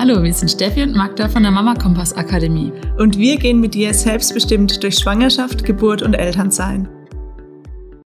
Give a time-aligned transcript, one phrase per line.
[0.00, 2.70] Hallo, wir sind Steffi und Magda von der Mama Kompass Akademie.
[2.98, 6.88] Und wir gehen mit dir selbstbestimmt durch Schwangerschaft, Geburt und Elternsein.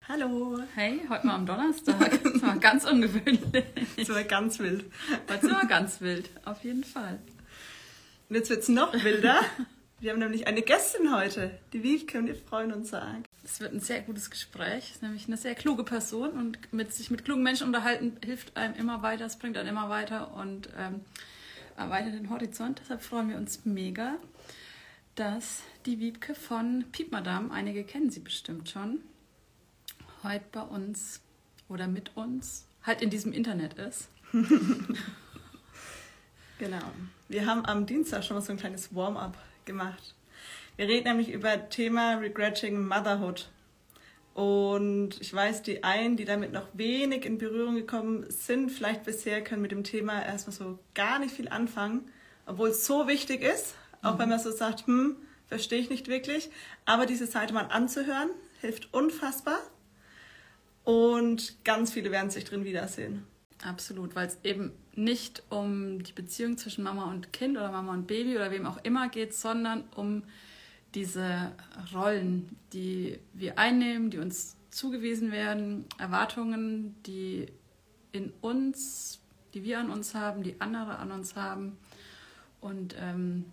[0.08, 0.58] Hallo.
[0.74, 2.18] Hey, heute mal am Donnerstag.
[2.24, 3.66] Das war ganz ungewöhnlich.
[3.98, 4.86] Das war ganz wild.
[5.26, 7.18] Das war ganz wild, auf jeden Fall.
[8.30, 9.42] Und jetzt wird es noch wilder.
[10.00, 13.24] Wir haben nämlich eine Gästin heute, die Wiebke, und wir freuen uns arg.
[13.44, 14.84] Es wird ein sehr gutes Gespräch.
[14.88, 18.56] Es ist nämlich eine sehr kluge Person und mit sich mit klugen Menschen unterhalten hilft
[18.56, 21.02] einem immer weiter, es bringt einen immer weiter und ähm,
[21.76, 22.80] erweitert den Horizont.
[22.82, 24.16] Deshalb freuen wir uns mega,
[25.14, 29.00] dass die Wiebke von Piep Madame, einige kennen sie bestimmt schon,
[30.22, 31.20] heute bei uns
[31.68, 34.08] oder mit uns halt in diesem Internet ist.
[36.58, 36.82] genau.
[37.28, 40.14] Wir haben am Dienstag schon mal so ein kleines Warm-up gemacht.
[40.76, 43.48] Wir reden nämlich über Thema Regretting Motherhood.
[44.34, 49.44] Und ich weiß, die einen, die damit noch wenig in Berührung gekommen sind, vielleicht bisher
[49.44, 52.10] können mit dem Thema erstmal so gar nicht viel anfangen,
[52.46, 54.18] obwohl es so wichtig ist, auch mhm.
[54.20, 55.16] wenn man so sagt, hm,
[55.48, 56.50] verstehe ich nicht wirklich.
[56.86, 58.30] Aber diese Seite mal anzuhören,
[58.60, 59.58] hilft unfassbar.
[60.84, 63.26] Und ganz viele werden sich drin wiedersehen.
[63.62, 68.06] Absolut, weil es eben nicht um die Beziehung zwischen Mama und Kind oder Mama und
[68.06, 70.24] Baby oder wem auch immer geht, sondern um
[70.94, 71.52] diese
[71.94, 77.46] Rollen, die wir einnehmen, die uns zugewiesen werden, Erwartungen, die
[78.12, 79.20] in uns,
[79.54, 81.78] die wir an uns haben, die andere an uns haben.
[82.60, 83.46] Und ähm,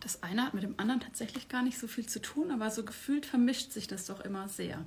[0.00, 2.84] das eine hat mit dem anderen tatsächlich gar nicht so viel zu tun, aber so
[2.84, 4.84] gefühlt vermischt sich das doch immer sehr.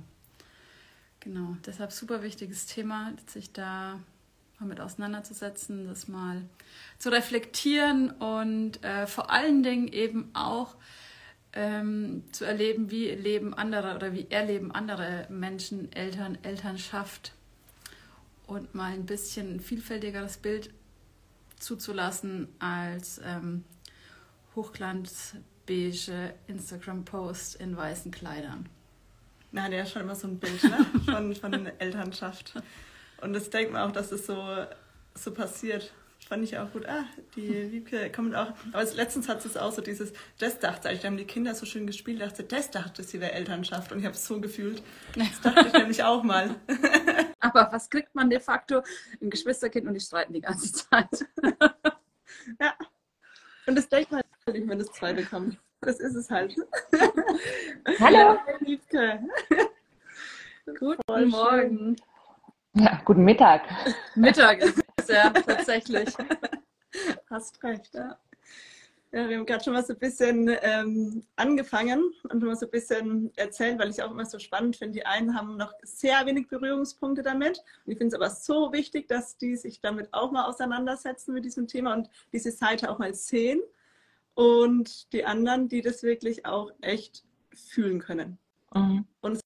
[1.20, 3.98] Genau, deshalb super wichtiges Thema, sich da
[4.58, 6.42] mal mit auseinanderzusetzen, das mal
[6.98, 10.76] zu reflektieren und äh, vor allen Dingen eben auch
[11.52, 17.32] ähm, zu erleben, wie leben andere oder wie erleben andere Menschen, Eltern, Elternschaft
[18.46, 20.70] und mal ein bisschen ein vielfältigeres Bild
[21.58, 23.64] zuzulassen als ähm,
[24.54, 28.68] hochglanzbeige Instagram-Post in weißen Kleidern.
[29.50, 30.86] Nein, der ist schon immer so ein Bild ne?
[31.04, 32.54] von, von Elternschaft.
[33.20, 34.66] Und das denkt man auch, dass es so,
[35.14, 35.92] so passiert.
[36.28, 36.86] Fand ich auch gut.
[36.86, 37.06] Ah,
[37.36, 38.52] die Wiebke kommt auch.
[38.72, 41.54] Aber letztens hat sie es auch so dieses, das dachte ich, da haben die Kinder
[41.54, 43.92] so schön gespielt, dachte, das dachte sie wäre Elternschaft.
[43.92, 44.82] Und ich habe es so gefühlt.
[45.16, 46.54] Das dachte ich nämlich auch mal.
[47.40, 48.82] Aber was kriegt man de facto?
[49.22, 51.08] Ein Geschwisterkind und die streiten die ganze Zeit.
[52.60, 52.74] ja.
[53.66, 54.20] Und das denkt man
[54.52, 55.56] nicht, wenn das zweite kommt.
[55.80, 56.54] Das ist es halt.
[58.00, 58.38] Hallo.
[58.60, 59.22] Wiebke.
[60.78, 61.96] Guten Morgen.
[62.74, 63.62] Ja, guten Mittag.
[64.14, 66.08] Mittag ist es ja tatsächlich.
[67.28, 68.18] Hast recht, ja.
[69.10, 72.66] Ja, wir haben gerade schon mal so ein bisschen ähm, angefangen und schon mal so
[72.66, 74.98] ein bisschen erzählt, weil ich auch immer so spannend finde.
[74.98, 77.62] Die einen haben noch sehr wenig Berührungspunkte damit.
[77.86, 81.46] Und ich finde es aber so wichtig, dass die sich damit auch mal auseinandersetzen mit
[81.46, 83.62] diesem Thema und diese Seite auch mal sehen.
[84.34, 87.24] Und die anderen, die das wirklich auch echt
[87.54, 88.38] fühlen können.
[88.74, 89.06] Mhm.
[89.22, 89.40] Und es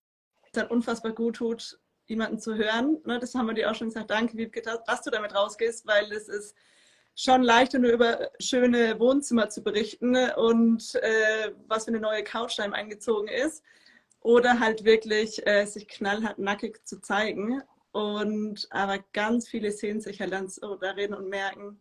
[0.52, 2.98] dann unfassbar gut tut, jemanden zu hören.
[3.04, 4.10] Ne, das haben wir dir auch schon gesagt.
[4.10, 6.56] Danke, Wiebke, dass du damit rausgehst, weil es ist
[7.14, 12.58] schon leichter, nur über schöne Wohnzimmer zu berichten und äh, was für eine neue Couch
[12.58, 13.62] da eingezogen ist.
[14.20, 17.62] Oder halt wirklich äh, sich knallhart nackig zu zeigen.
[17.90, 21.80] Und aber ganz viele sehen sich halt dann so da reden und merken,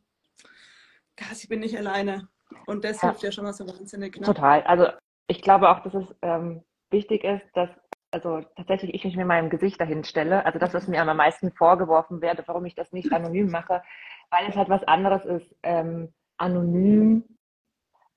[1.31, 2.27] ich bin nicht alleine.
[2.65, 3.09] Und das ja.
[3.09, 4.19] hilft ja schon mal so wahnsinnig.
[4.19, 4.25] Ne?
[4.25, 4.61] Total.
[4.63, 4.87] Also
[5.27, 7.69] ich glaube auch, dass es ähm, wichtig ist, dass
[8.11, 10.45] also tatsächlich ich mich mit meinem Gesicht dahin stelle.
[10.45, 13.81] Also das, was mir am meisten vorgeworfen werde, warum ich das nicht anonym mache,
[14.29, 17.23] weil es halt was anderes ist, ähm, anonym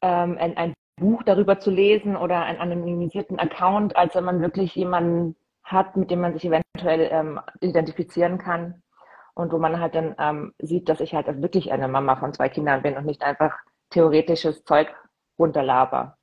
[0.02, 4.74] ähm, ein, ein Buch darüber zu lesen oder einen anonymisierten Account, als wenn man wirklich
[4.74, 8.82] jemanden hat, mit dem man sich eventuell ähm, identifizieren kann
[9.34, 12.48] und wo man halt dann ähm, sieht, dass ich halt wirklich eine Mama von zwei
[12.48, 13.56] Kindern bin und nicht einfach
[13.90, 14.94] theoretisches Zeug
[15.38, 16.16] runterlaber.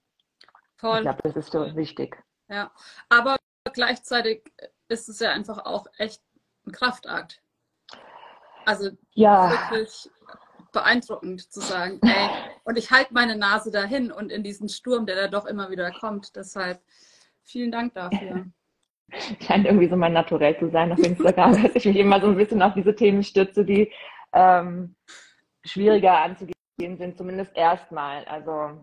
[0.78, 0.98] Toll.
[0.98, 2.22] Ich glaube, das ist so wichtig.
[2.48, 2.72] Ja,
[3.10, 3.38] aber
[3.74, 4.44] gleichzeitig
[4.88, 6.22] ist es ja einfach auch echt
[6.66, 7.42] ein Kraftakt.
[8.66, 9.52] Also ja.
[9.52, 10.10] wirklich
[10.72, 12.30] beeindruckend zu sagen, ey,
[12.64, 15.92] und ich halte meine Nase dahin und in diesen Sturm, der da doch immer wieder
[15.92, 16.36] kommt.
[16.36, 16.82] Deshalb
[17.44, 18.46] vielen Dank dafür.
[19.42, 22.38] Scheint irgendwie so mein Naturell zu sein auf Instagram, dass ich mich immer so ein
[22.38, 23.92] bisschen auf diese Themen stütze, die
[24.32, 24.96] ähm,
[25.66, 28.24] schwieriger anzugehen sind, zumindest erstmal.
[28.26, 28.82] Also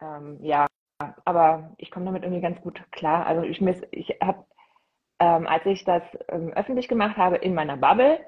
[0.00, 0.66] ähm, ja,
[0.98, 3.26] aber ich komme damit irgendwie ganz gut klar.
[3.26, 3.60] Also ich,
[3.90, 4.44] ich habe,
[5.18, 8.20] ähm, als ich das ähm, öffentlich gemacht habe in meiner Bubble,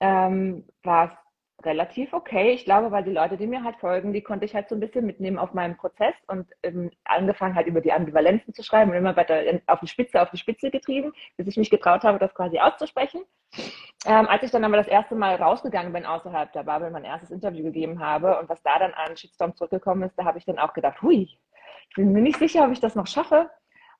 [0.00, 2.52] ähm, war es relativ okay.
[2.52, 4.80] Ich glaube, weil die Leute, die mir halt folgen, die konnte ich halt so ein
[4.80, 8.96] bisschen mitnehmen auf meinem Prozess und ähm, angefangen halt über die Ambivalenzen zu schreiben und
[8.96, 12.34] immer weiter auf die Spitze, auf die Spitze getrieben, bis ich mich getraut habe, das
[12.34, 13.22] quasi auszusprechen.
[14.06, 17.30] Ähm, als ich dann aber das erste Mal rausgegangen bin außerhalb der Bubble, mein erstes
[17.30, 20.58] Interview gegeben habe und was da dann an Shitstorm zurückgekommen ist, da habe ich dann
[20.58, 21.28] auch gedacht, hui,
[21.96, 23.50] bin mir nicht sicher, ob ich das noch schaffe.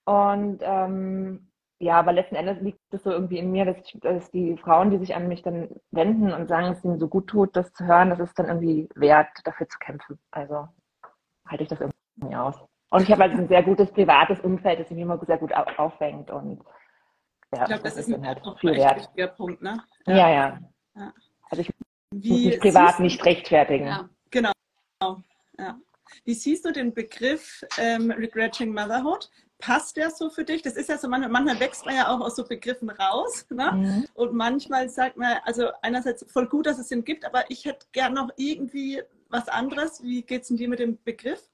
[0.04, 4.30] Und ähm, ja, aber letzten Endes liegt es so irgendwie in mir, dass, ich, dass
[4.30, 7.56] die Frauen, die sich an mich dann wenden und sagen, es ihnen so gut tut,
[7.56, 10.18] das zu hören, das ist dann irgendwie wert, dafür zu kämpfen.
[10.30, 10.68] Also
[11.46, 12.56] halte ich das irgendwie aus.
[12.90, 16.30] Und ich habe halt ein sehr gutes privates Umfeld, das mich immer sehr gut auffängt
[16.30, 16.62] und
[17.54, 18.96] ja, ich glaube, das, das, ist ein halt viel wert.
[18.96, 19.82] wichtiger Punkt, ne?
[20.06, 20.28] Ja, ja.
[20.28, 20.58] ja.
[20.96, 21.12] ja.
[21.50, 21.72] Also ich
[22.12, 23.86] Wie muss mich privat nicht rechtfertigen.
[23.86, 24.08] Ja.
[24.30, 24.52] Genau.
[25.58, 25.76] Ja.
[26.24, 29.30] Wie siehst du den Begriff ähm, Regretting Motherhood?
[29.60, 30.62] passt der so für dich?
[30.62, 33.46] Das ist ja so, manchmal, manchmal wächst man ja auch aus so Begriffen raus.
[33.50, 33.72] Ne?
[33.72, 34.06] Mhm.
[34.14, 37.86] Und manchmal sagt man, also einerseits voll gut, dass es den gibt, aber ich hätte
[37.92, 40.02] gern noch irgendwie was anderes.
[40.02, 41.48] Wie geht es denn dir mit dem Begriff?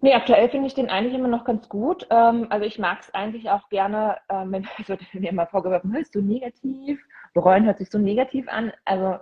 [0.00, 2.06] Nee, aktuell finde ich den eigentlich immer noch ganz gut.
[2.10, 5.92] Ähm, also ich mag es eigentlich auch gerne, ähm, wenn es wird mir immer vorgeworfen,
[5.92, 7.04] hörst du negativ?
[7.34, 8.72] Bereuen hört sich so negativ an.
[8.84, 9.18] Also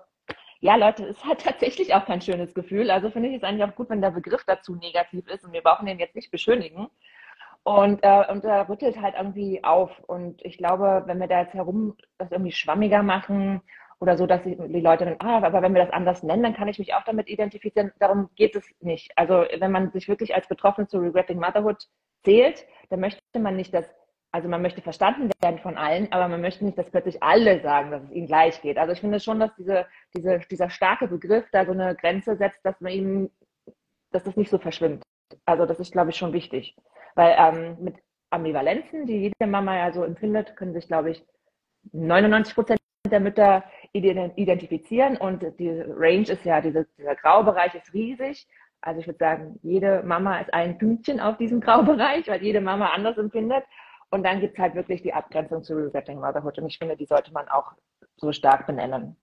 [0.61, 2.91] ja, Leute, es hat tatsächlich auch kein schönes Gefühl.
[2.91, 5.63] Also finde ich es eigentlich auch gut, wenn der Begriff dazu negativ ist und wir
[5.63, 6.89] brauchen den jetzt nicht beschönigen.
[7.63, 9.91] Und, äh, und er rüttelt halt irgendwie auf.
[10.07, 13.61] Und ich glaube, wenn wir da jetzt herum das irgendwie schwammiger machen
[13.99, 16.69] oder so, dass die, Leute dann, ah, aber wenn wir das anders nennen, dann kann
[16.69, 17.93] ich mich auch damit identifizieren.
[17.99, 19.11] Darum geht es nicht.
[19.17, 21.89] Also wenn man sich wirklich als Betroffene zu Regretting Motherhood
[22.25, 23.93] zählt, dann möchte man nicht, dass
[24.33, 27.91] also man möchte verstanden werden von allen, aber man möchte nicht, dass plötzlich alle sagen,
[27.91, 28.79] dass es ihnen gleich geht.
[28.79, 32.65] Also ich finde schon, dass diese, diese, dieser starke Begriff da so eine Grenze setzt,
[32.65, 33.31] dass man ihm,
[34.13, 35.03] dass das nicht so verschwimmt.
[35.45, 36.77] Also das ist, glaube ich, schon wichtig.
[37.15, 37.97] Weil ähm, mit
[38.31, 41.25] Ambivalenzen, die jede Mama ja so empfindet, können sich, glaube ich,
[41.93, 42.81] 99 Prozent
[43.11, 48.47] der Mütter identifizieren und die Range ist ja, diese, dieser Graubereich ist riesig.
[48.81, 52.89] Also ich würde sagen, jede Mama ist ein Pünktchen auf diesem Graubereich, weil jede Mama
[52.89, 53.65] anders empfindet.
[54.11, 56.59] Und dann gibt es halt wirklich die Abgrenzung zu Resetting Motherhood.
[56.59, 57.73] Und ich finde, die sollte man auch
[58.17, 59.17] so stark benennen.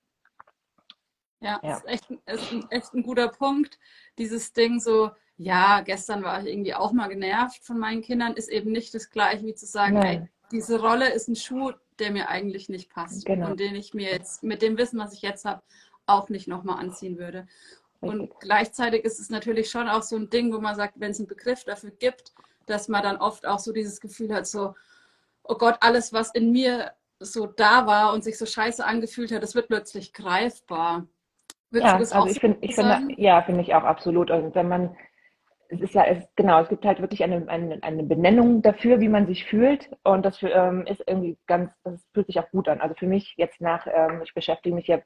[1.39, 1.77] Ja, ja.
[1.77, 3.77] Ist, echt, ist ein, echt ein guter Punkt.
[4.17, 8.49] Dieses Ding so, ja, gestern war ich irgendwie auch mal genervt von meinen Kindern, ist
[8.49, 12.29] eben nicht das gleiche wie zu sagen, hey, diese Rolle ist ein Schuh, der mir
[12.29, 13.51] eigentlich nicht passt genau.
[13.51, 15.61] und den ich mir jetzt mit dem Wissen, was ich jetzt habe,
[16.05, 17.47] auch nicht nochmal anziehen würde.
[18.01, 18.19] Richtig.
[18.19, 21.19] Und gleichzeitig ist es natürlich schon auch so ein Ding, wo man sagt, wenn es
[21.19, 22.33] einen Begriff dafür gibt,
[22.65, 24.75] dass man dann oft auch so dieses Gefühl hat, so,
[25.43, 29.43] oh Gott, alles, was in mir so da war und sich so scheiße angefühlt hat,
[29.43, 31.07] das wird plötzlich greifbar.
[31.71, 34.29] Würdest ja, also ich finde, ich finde, ja, finde ich auch absolut.
[34.29, 34.95] Und wenn man,
[35.69, 39.09] es ist ja, es, genau, es gibt halt wirklich eine, eine, eine Benennung dafür, wie
[39.09, 39.89] man sich fühlt.
[40.03, 42.81] Und das für, ähm, ist irgendwie ganz, das fühlt sich auch gut an.
[42.81, 44.99] Also für mich jetzt nach, ähm, ich beschäftige mich ja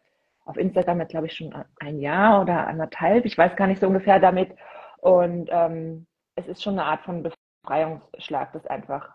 [0.45, 3.88] auf Instagram jetzt, glaube ich, schon ein Jahr oder anderthalb, ich weiß gar nicht so
[3.88, 4.51] ungefähr damit.
[5.00, 6.06] Und ähm,
[6.36, 7.24] es ist schon eine Art von
[7.67, 9.09] Befreiungsschlag, das einfach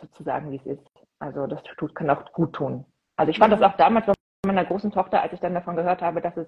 [0.00, 0.86] sozusagen, wie es ist.
[1.18, 2.84] Also das tut, kann auch gut tun.
[3.16, 4.14] Also ich fand das auch damals bei
[4.46, 6.46] meiner großen Tochter, als ich dann davon gehört habe, dass es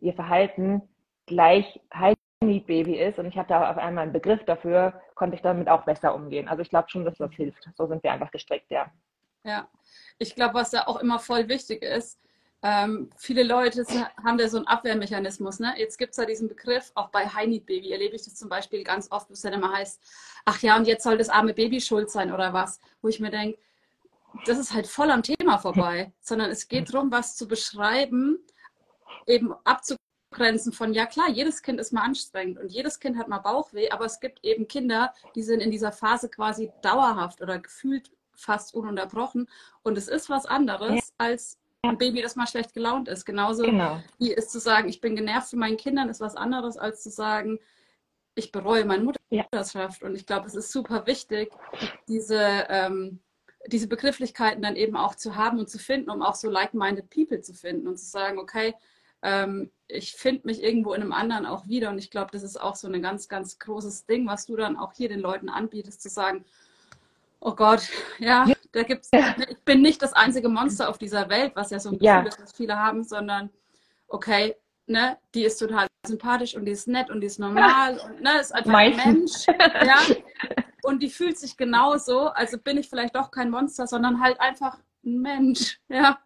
[0.00, 0.82] ihr Verhalten
[1.26, 5.42] gleich High Need Baby ist und ich hatte auf einmal einen Begriff dafür, konnte ich
[5.42, 6.48] damit auch besser umgehen.
[6.48, 7.66] Also ich glaube schon, dass das hilft.
[7.76, 8.90] So sind wir einfach gestrickt, ja.
[9.44, 9.68] Ja,
[10.18, 12.20] ich glaube, was ja auch immer voll wichtig ist,
[12.64, 13.84] ähm, viele Leute
[14.22, 15.58] haben da so einen Abwehrmechanismus.
[15.58, 15.74] Ne?
[15.78, 18.48] Jetzt gibt es ja diesen Begriff, auch bei High Need Baby erlebe ich das zum
[18.48, 20.00] Beispiel ganz oft, wo es dann immer heißt,
[20.44, 23.30] ach ja, und jetzt soll das arme Baby schuld sein oder was, wo ich mir
[23.30, 23.58] denke,
[24.46, 28.38] das ist halt voll am Thema vorbei, sondern es geht darum, was zu beschreiben,
[29.26, 33.40] eben abzugrenzen von, ja klar, jedes Kind ist mal anstrengend und jedes Kind hat mal
[33.40, 38.12] Bauchweh, aber es gibt eben Kinder, die sind in dieser Phase quasi dauerhaft oder gefühlt
[38.34, 39.48] fast ununterbrochen
[39.82, 43.24] und es ist was anderes als ein Baby, das mal schlecht gelaunt ist.
[43.24, 44.00] Genauso genau.
[44.18, 47.10] wie es zu sagen, ich bin genervt von meinen Kindern, ist was anderes als zu
[47.10, 47.58] sagen,
[48.36, 50.02] ich bereue meine Mutterschaft.
[50.02, 50.08] Ja.
[50.08, 51.50] Und ich glaube, es ist super wichtig,
[52.06, 53.18] diese, ähm,
[53.66, 57.40] diese Begrifflichkeiten dann eben auch zu haben und zu finden, um auch so like-minded people
[57.40, 58.74] zu finden und zu sagen, okay,
[59.22, 61.90] ähm, ich finde mich irgendwo in einem anderen auch wieder.
[61.90, 64.76] Und ich glaube, das ist auch so ein ganz, ganz großes Ding, was du dann
[64.76, 66.44] auch hier den Leuten anbietest, zu sagen,
[67.40, 67.88] oh Gott,
[68.20, 69.34] ja, da gibt's, ja.
[69.48, 72.22] ich bin nicht das einzige Monster auf dieser Welt, was ja so ein Gefühl ja.
[72.22, 73.50] ist, was viele haben, sondern
[74.08, 78.22] okay, ne, die ist total sympathisch und die ist nett und die ist normal und
[78.22, 79.48] ne, ist einfach Meistens.
[79.48, 79.86] ein Mensch.
[79.86, 80.16] Ja.
[80.84, 84.78] Und die fühlt sich genauso, also bin ich vielleicht doch kein Monster, sondern halt einfach
[85.04, 85.80] ein Mensch.
[85.88, 86.18] Ja.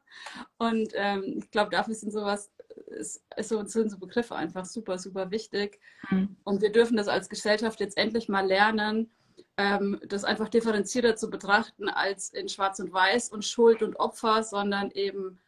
[0.57, 2.51] Und ähm, ich glaube, dafür sind sowas,
[2.87, 5.79] ist, ist so, sind so Begriffe einfach super, super wichtig.
[6.09, 6.37] Mhm.
[6.43, 9.11] Und wir dürfen das als Gesellschaft jetzt endlich mal lernen,
[9.59, 14.43] ähm, das einfach differenzierter zu betrachten als in Schwarz und Weiß und Schuld und Opfer,
[14.43, 15.39] sondern eben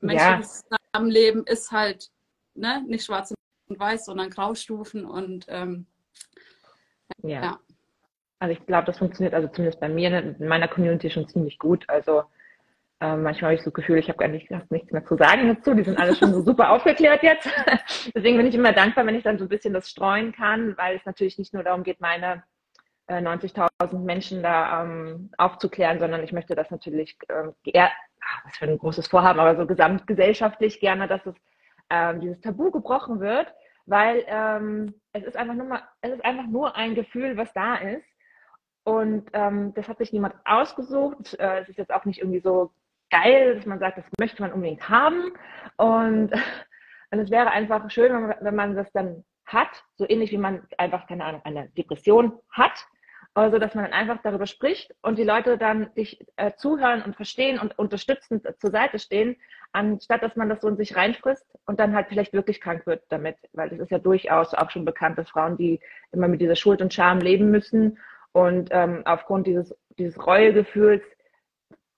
[0.00, 0.76] menschliches ja.
[0.92, 2.10] Zusammenleben ist halt
[2.54, 3.34] ne, nicht schwarz
[3.68, 5.86] und weiß, sondern Graustufen und ähm,
[7.22, 7.42] ja.
[7.42, 7.60] ja.
[8.38, 11.88] Also ich glaube, das funktioniert also zumindest bei mir in meiner Community schon ziemlich gut.
[11.88, 12.24] Also
[13.00, 15.48] äh, manchmal habe ich so das Gefühl, ich habe gar nicht, nichts mehr zu sagen
[15.48, 15.74] dazu.
[15.74, 17.48] Die sind alle schon so super aufgeklärt jetzt.
[18.14, 20.96] Deswegen bin ich immer dankbar, wenn ich dann so ein bisschen das streuen kann, weil
[20.96, 22.42] es natürlich nicht nur darum geht, meine
[23.08, 28.64] 90.000 Menschen da ähm, aufzuklären, sondern ich möchte das natürlich ähm, eher, ach, was für
[28.66, 31.34] ein großes Vorhaben, aber so gesamtgesellschaftlich gerne, dass es
[31.90, 33.52] ähm, dieses Tabu gebrochen wird,
[33.86, 37.76] weil ähm, es ist einfach nur mal, es ist einfach nur ein Gefühl, was da
[37.76, 38.04] ist.
[38.82, 41.34] Und ähm, das hat sich niemand ausgesucht.
[41.38, 42.72] Äh, es ist jetzt auch nicht irgendwie so
[43.10, 45.32] geil, dass man sagt, das möchte man unbedingt haben.
[45.76, 46.32] Und,
[47.10, 50.38] und es wäre einfach schön, wenn man, wenn man das dann hat, so ähnlich wie
[50.38, 52.84] man einfach, keine Ahnung, eine Depression hat
[53.36, 57.16] also, dass man dann einfach darüber spricht und die Leute dann sich äh, zuhören und
[57.16, 59.36] verstehen und unterstützend zur Seite stehen,
[59.72, 63.02] anstatt dass man das so in sich reinfrisst und dann halt vielleicht wirklich krank wird
[63.10, 63.36] damit.
[63.52, 65.80] Weil es ist ja durchaus auch schon bekannt, dass Frauen, die
[66.12, 67.98] immer mit dieser Schuld und Scham leben müssen
[68.32, 71.02] und ähm, aufgrund dieses, dieses Reuegefühls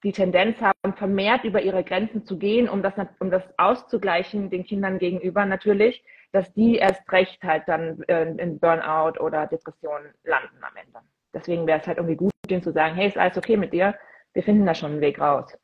[0.03, 4.65] die Tendenz haben, vermehrt über ihre Grenzen zu gehen, um das, um das auszugleichen den
[4.65, 6.03] Kindern gegenüber natürlich,
[6.33, 10.99] dass die erst recht halt dann äh, in Burnout oder Depression landen am Ende
[11.33, 13.95] deswegen wäre es halt irgendwie gut, denen zu sagen, hey, ist alles okay mit dir?
[14.33, 15.57] Wir finden da schon einen Weg raus.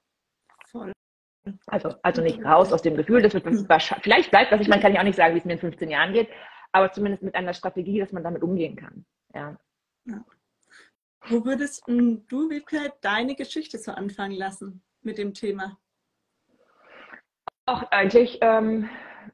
[0.71, 0.91] Voll.
[1.67, 3.43] Also, also nicht raus aus dem Gefühl, das wird
[4.01, 5.89] vielleicht bleibt was ich meine, kann ich auch nicht sagen, wie es mir in 15
[5.91, 6.29] Jahren geht,
[6.71, 9.05] aber zumindest mit einer Strategie, dass man damit umgehen kann.
[9.33, 9.55] Ja.
[10.05, 10.25] ja.
[11.27, 15.77] Wo würdest du, Wiebke, deine Geschichte so anfangen lassen mit dem Thema?
[17.67, 18.89] Auch eigentlich ähm,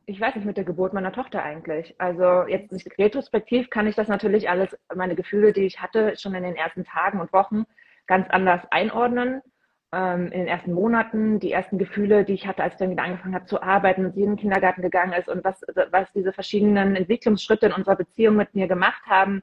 [0.06, 1.96] ich weiß nicht, mit der Geburt meiner Tochter eigentlich.
[2.00, 6.34] Also jetzt nicht retrospektiv kann ich das natürlich alles, meine Gefühle, die ich hatte, schon
[6.36, 7.66] in den ersten Tagen und Wochen
[8.08, 9.42] ganz anders einordnen.
[9.94, 13.04] Ähm, in den ersten Monaten, die ersten Gefühle, die ich hatte, als ich dann wieder
[13.04, 16.32] angefangen habe zu arbeiten und sie in den Kindergarten gegangen ist und was, was diese
[16.32, 19.42] verschiedenen Entwicklungsschritte in unserer Beziehung mit mir gemacht haben,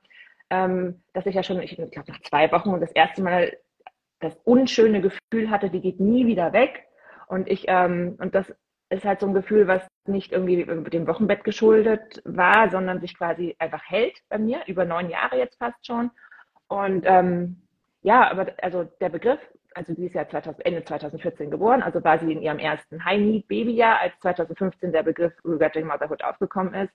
[0.50, 3.56] ähm, dass ich ja schon, ich glaube, nach zwei Wochen das erste Mal
[4.20, 6.84] das unschöne Gefühl hatte, die geht nie wieder weg.
[7.28, 8.52] Und ich, ähm, und das
[8.90, 13.54] ist halt so ein Gefühl, was nicht irgendwie dem Wochenbett geschuldet war, sondern sich quasi
[13.58, 16.10] einfach hält bei mir, über neun Jahre jetzt fast schon.
[16.68, 17.62] Und ähm,
[18.02, 19.40] ja, aber also der Begriff,
[19.74, 24.00] also sie ist ja 2000, Ende 2014 geboren, also war sie in ihrem ersten High-Need-Babyjahr,
[24.00, 26.92] als 2015 der Begriff Regretting Motherhood aufgekommen ist.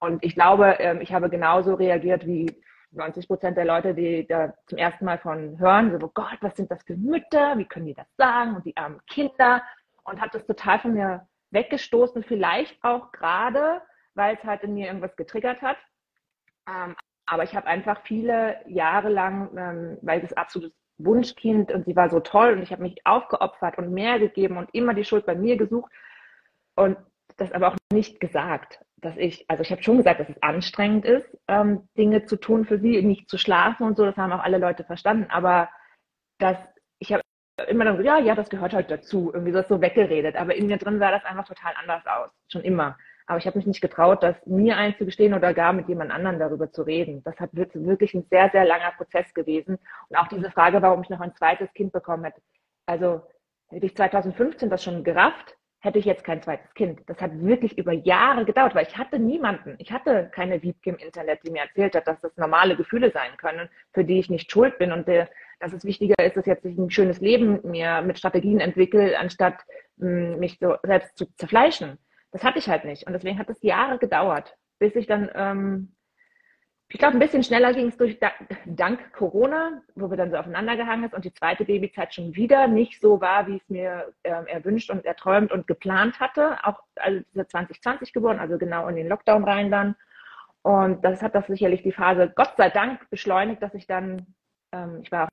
[0.00, 2.50] Und ich glaube, ähm, ich habe genauso reagiert wie
[2.92, 6.56] 90 Prozent der Leute, die da zum ersten Mal von hören, so, oh Gott, was
[6.56, 9.62] sind das für Mütter, wie können die das sagen und die armen Kinder
[10.04, 13.80] und habe das total von mir weggestoßen, vielleicht auch gerade,
[14.14, 15.78] weil es halt in mir irgendwas getriggert hat.
[16.68, 16.94] Ähm,
[17.26, 22.10] aber ich habe einfach viele Jahre lang, ähm, weil das absolutes Wunschkind und sie war
[22.10, 25.34] so toll und ich habe mich aufgeopfert und mehr gegeben und immer die Schuld bei
[25.34, 25.90] mir gesucht
[26.76, 26.96] und
[27.36, 31.04] das aber auch nicht gesagt, dass ich, also ich habe schon gesagt, dass es anstrengend
[31.04, 34.44] ist, ähm, Dinge zu tun für sie, nicht zu schlafen und so, das haben auch
[34.44, 35.68] alle Leute verstanden, aber
[36.38, 36.58] dass
[36.98, 37.22] ich habe
[37.68, 39.30] immer dann so, ja, ja, das gehört halt dazu.
[39.32, 40.36] Irgendwie so, so weggeredet.
[40.36, 42.30] Aber in mir drin sah das einfach total anders aus.
[42.48, 42.96] Schon immer.
[43.26, 46.70] Aber ich habe mich nicht getraut, das mir einzugestehen oder gar mit jemand anderem darüber
[46.70, 47.22] zu reden.
[47.24, 49.78] Das hat wirklich ein sehr, sehr langer Prozess gewesen.
[50.08, 52.42] Und auch diese Frage, warum ich noch ein zweites Kind bekommen hätte.
[52.86, 53.22] Also
[53.68, 57.00] hätte ich 2015 das schon gerafft, hätte ich jetzt kein zweites Kind.
[57.06, 59.76] Das hat wirklich über Jahre gedauert, weil ich hatte niemanden.
[59.78, 63.36] Ich hatte keine Wiebke im Internet, die mir erzählt hat, dass das normale Gefühle sein
[63.38, 64.92] können, für die ich nicht schuld bin.
[64.92, 65.28] Und der,
[65.60, 69.64] dass es wichtiger ist, dass jetzt ich ein schönes Leben mir mit Strategien entwickle, anstatt
[69.96, 71.98] mh, mich so selbst zu zerfleischen.
[72.32, 73.06] Das hatte ich halt nicht.
[73.06, 75.94] Und deswegen hat es Jahre gedauert, bis ich dann, ähm,
[76.88, 78.18] ich glaube, ein bisschen schneller ging es durch
[78.66, 82.66] dank Corona, wo wir dann so aufeinander gehangen ist und die zweite Babyzeit schon wieder
[82.66, 86.58] nicht so war, wie es mir ähm, erwünscht und erträumt und geplant hatte.
[86.64, 89.96] Auch also 2020 geboren, also genau in den Lockdown rein dann.
[90.62, 94.34] Und das hat das sicherlich die Phase Gott sei Dank beschleunigt, dass ich dann,
[94.72, 95.28] ähm, ich war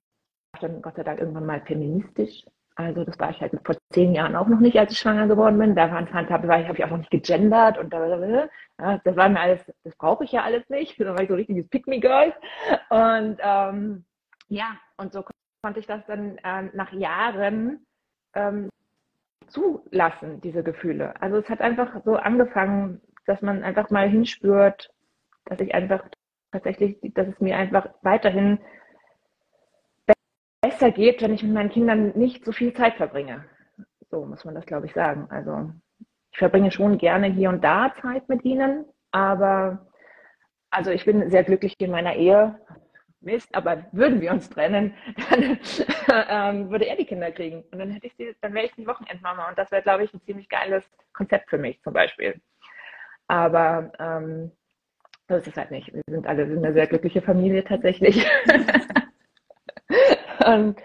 [0.59, 2.45] dann Gott sei Dank irgendwann mal feministisch.
[2.75, 5.57] Also das war ich halt vor zehn Jahren auch noch nicht, als ich schwanger geworden
[5.57, 5.75] bin.
[5.75, 8.47] Da habe ich, habe ich auch noch nicht gegendert und da,
[9.03, 10.97] das war mir alles, das brauche ich ja alles nicht.
[10.99, 12.33] Da war ich so richtiges Pick-me-Girl.
[12.89, 14.05] Und ähm,
[14.47, 15.23] ja, und so
[15.61, 17.85] konnte ich das dann äh, nach Jahren
[18.33, 18.69] ähm,
[19.47, 21.13] zulassen, diese Gefühle.
[21.21, 24.89] Also es hat einfach so angefangen, dass man einfach mal hinspürt,
[25.45, 26.03] dass ich einfach
[26.51, 28.59] tatsächlich, dass es mir einfach weiterhin
[30.61, 33.45] besser geht, wenn ich mit meinen Kindern nicht so viel Zeit verbringe.
[34.09, 35.27] So muss man das, glaube ich, sagen.
[35.29, 35.71] Also
[36.31, 39.87] ich verbringe schon gerne hier und da Zeit mit ihnen, aber
[40.69, 42.59] also ich bin sehr glücklich in meiner Ehe.
[43.23, 44.95] Mist, aber würden wir uns trennen,
[45.29, 45.59] dann
[46.09, 47.63] ähm, würde er die Kinder kriegen.
[47.71, 49.47] Und dann hätte ich sie, dann wäre ich die Wochenendmama.
[49.47, 52.41] Und das wäre, glaube ich, ein ziemlich geiles Konzept für mich zum Beispiel.
[53.27, 54.51] Aber ähm,
[55.29, 55.93] so ist es halt nicht.
[55.93, 58.27] Wir sind alle eine sehr glückliche Familie tatsächlich.
[60.45, 60.75] und,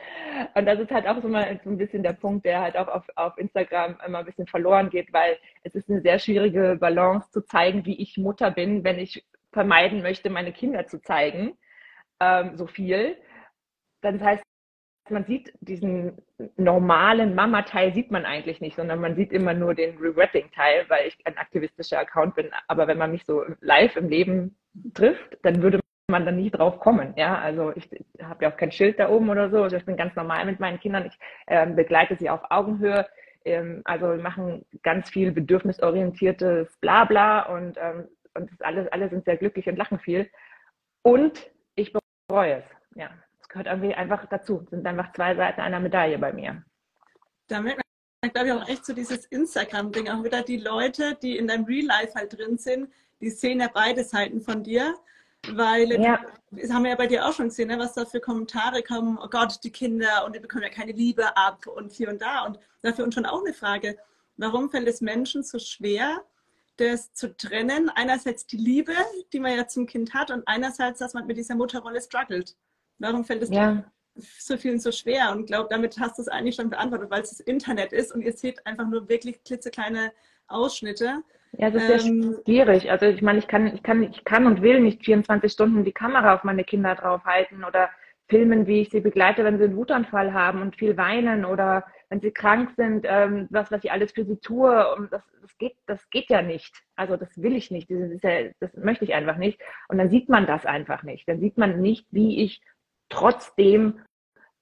[0.54, 2.88] und das ist halt auch so mal so ein bisschen der Punkt, der halt auch
[2.88, 7.30] auf, auf Instagram immer ein bisschen verloren geht, weil es ist eine sehr schwierige Balance
[7.30, 11.56] zu zeigen, wie ich Mutter bin, wenn ich vermeiden möchte, meine Kinder zu zeigen
[12.20, 13.16] ähm, so viel.
[14.02, 14.42] Das heißt,
[15.10, 16.18] man sieht diesen
[16.56, 21.16] normalen Mama-Teil sieht man eigentlich nicht, sondern man sieht immer nur den Regretting-Teil, weil ich
[21.24, 22.50] ein aktivistischer Account bin.
[22.66, 24.56] Aber wenn man mich so live im Leben
[24.94, 27.14] trifft, dann würde man dann nie drauf kommen.
[27.16, 27.88] Ja, also ich,
[28.22, 29.62] habe ja auch kein Schild da oben oder so.
[29.62, 31.06] Also ich bin ganz normal mit meinen Kindern.
[31.06, 33.06] Ich äh, begleite sie auf Augenhöhe.
[33.44, 39.36] Ähm, also wir machen ganz viel bedürfnisorientiertes Blabla und, ähm, und alles, alle sind sehr
[39.36, 40.30] glücklich und lachen viel.
[41.02, 41.92] Und ich
[42.28, 42.64] bereue es.
[42.94, 43.10] Ja,
[43.40, 44.60] es gehört irgendwie einfach dazu.
[44.64, 46.62] Es sind einfach zwei Seiten einer Medaille bei mir.
[47.48, 47.82] Da merkt
[48.22, 50.08] man, glaube ich, auch echt so dieses Instagram-Ding.
[50.08, 53.68] Auch wieder die Leute, die in deinem Real Life halt drin sind, die sehen ja
[53.72, 54.94] beide Seiten von dir.
[55.52, 56.20] Weil, ja.
[56.50, 59.18] das haben wir ja bei dir auch schon gesehen, ne, was da für Kommentare kommen.
[59.22, 62.44] Oh Gott, die Kinder und die bekommen ja keine Liebe ab und hier und da.
[62.44, 63.96] Und dafür uns schon auch eine Frage.
[64.36, 66.22] Warum fällt es Menschen so schwer,
[66.76, 67.90] das zu trennen.
[67.94, 68.94] Einerseits die Liebe,
[69.32, 72.56] die man ja zum Kind hat, und einerseits, dass man mit dieser Mutterrolle struggelt.
[72.98, 73.84] Warum fällt es ja.
[74.14, 75.32] so vielen so schwer?
[75.32, 78.22] Und glaube, damit hast du es eigentlich schon beantwortet, weil es das Internet ist und
[78.22, 80.12] ihr seht einfach nur wirklich klitzekleine
[80.48, 81.22] Ausschnitte.
[81.52, 82.90] Ja, das ist ähm, sehr schwierig.
[82.90, 85.92] Also ich meine, ich kann, ich kann, ich kann und will nicht 24 Stunden die
[85.92, 87.90] Kamera auf meine Kinder draufhalten oder
[88.28, 92.20] filmen, wie ich sie begleite, wenn sie einen Wutanfall haben und viel weinen oder wenn
[92.20, 94.94] sie krank sind, ähm, was, was ich alles für sie tue.
[94.94, 96.74] Und das, das, geht, das geht ja nicht.
[96.96, 97.90] Also das will ich nicht.
[97.90, 99.60] Das, ja, das möchte ich einfach nicht.
[99.88, 101.28] Und dann sieht man das einfach nicht.
[101.28, 102.60] Dann sieht man nicht, wie ich
[103.08, 104.00] trotzdem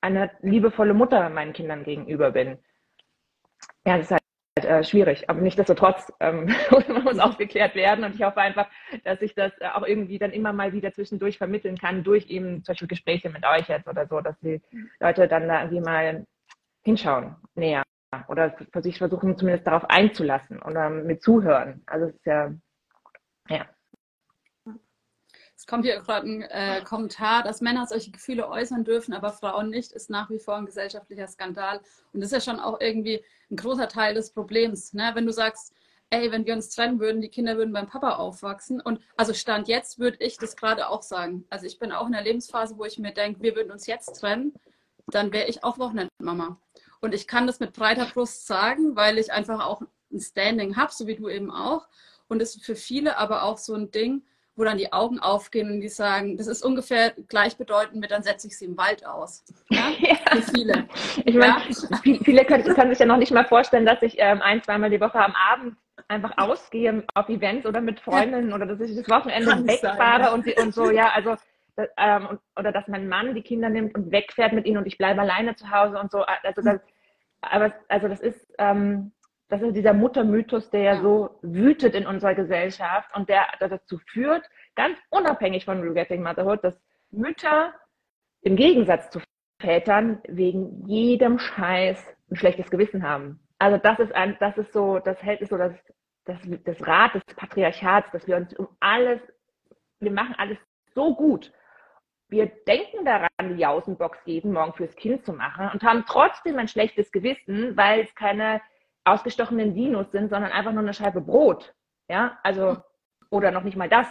[0.01, 2.59] eine liebevolle Mutter meinen Kindern gegenüber bin.
[3.87, 4.24] Ja, das ist halt
[4.57, 5.29] äh, schwierig.
[5.29, 6.55] Aber nichtsdestotrotz ähm,
[7.05, 8.05] muss aufgeklärt werden.
[8.05, 8.69] Und ich hoffe einfach,
[9.03, 12.63] dass ich das äh, auch irgendwie dann immer mal wieder zwischendurch vermitteln kann, durch eben
[12.63, 14.63] zum Beispiel Gespräche mit euch jetzt oder so, dass die
[15.01, 16.25] Leute dann da irgendwie mal
[16.85, 17.83] hinschauen näher
[18.29, 21.83] oder sich versuchen zumindest darauf einzulassen oder mit zuhören.
[21.87, 22.53] Also es ist ja,
[23.49, 23.67] ja.
[25.65, 29.71] Es kommt hier gerade ein äh, Kommentar, dass Männer solche Gefühle äußern dürfen, aber Frauen
[29.71, 31.81] nicht, ist nach wie vor ein gesellschaftlicher Skandal.
[32.13, 34.93] Und das ist ja schon auch irgendwie ein großer Teil des Problems.
[34.93, 35.13] Ne?
[35.15, 35.73] Wenn du sagst,
[36.11, 38.79] ey, wenn wir uns trennen würden, die Kinder würden beim Papa aufwachsen.
[38.79, 41.47] Und also Stand jetzt würde ich das gerade auch sagen.
[41.49, 44.21] Also ich bin auch in einer Lebensphase, wo ich mir denke, wir würden uns jetzt
[44.21, 44.53] trennen,
[45.07, 46.61] dann wäre ich auch Wochenendmama.
[47.01, 49.81] Und ich kann das mit breiter Brust sagen, weil ich einfach auch
[50.13, 51.89] ein Standing habe, so wie du eben auch.
[52.29, 54.25] Und es ist für viele aber auch so ein Ding,
[54.57, 58.47] wo dann die Augen aufgehen und die sagen, das ist ungefähr gleichbedeutend mit, dann setze
[58.47, 59.45] ich sie im Wald aus.
[59.71, 59.91] Ja?
[59.99, 60.17] ja.
[60.31, 60.89] Für viele.
[61.25, 62.19] Ich meine, ja?
[62.23, 65.01] viele können, können, sich ja noch nicht mal vorstellen, dass ich ähm, ein, zweimal die
[65.01, 65.77] Woche am Abend
[66.09, 68.55] einfach ausgehe auf Events oder mit Freundinnen ja.
[68.55, 71.37] oder dass ich das Wochenende Kann wegfahre sein, und, und so, ja, also
[71.97, 75.23] ähm, oder dass mein Mann die Kinder nimmt und wegfährt mit ihnen und ich bleibe
[75.23, 76.23] alleine zu Hause und so.
[76.23, 76.81] Also das,
[77.41, 79.13] aber also das ist, ähm,
[79.49, 83.99] das ist dieser Muttermythos, der ja so wütet in unserer Gesellschaft und der, der dazu
[83.99, 86.81] führt, ganz unabhängig von Regretting Motherhood, dass
[87.11, 87.73] Mütter
[88.41, 89.21] im Gegensatz zu
[89.61, 93.41] Vätern wegen jedem Scheiß ein schlechtes Gewissen haben.
[93.59, 95.73] Also das ist ein, das ist so, das hält ist so das,
[96.25, 99.21] das, das Rad des Patriarchats, dass wir uns um alles,
[100.01, 100.59] wir machen alles
[100.95, 101.53] so gut
[102.35, 106.69] wir denken daran, die Jausenbox jeden Morgen fürs Kind zu machen und haben trotzdem ein
[106.69, 108.61] schlechtes Gewissen, weil es keine
[109.05, 111.75] ausgestochenen Dinos sind, sondern einfach nur eine Scheibe Brot.
[112.09, 112.77] Ja, also,
[113.31, 114.07] oder noch nicht mal das.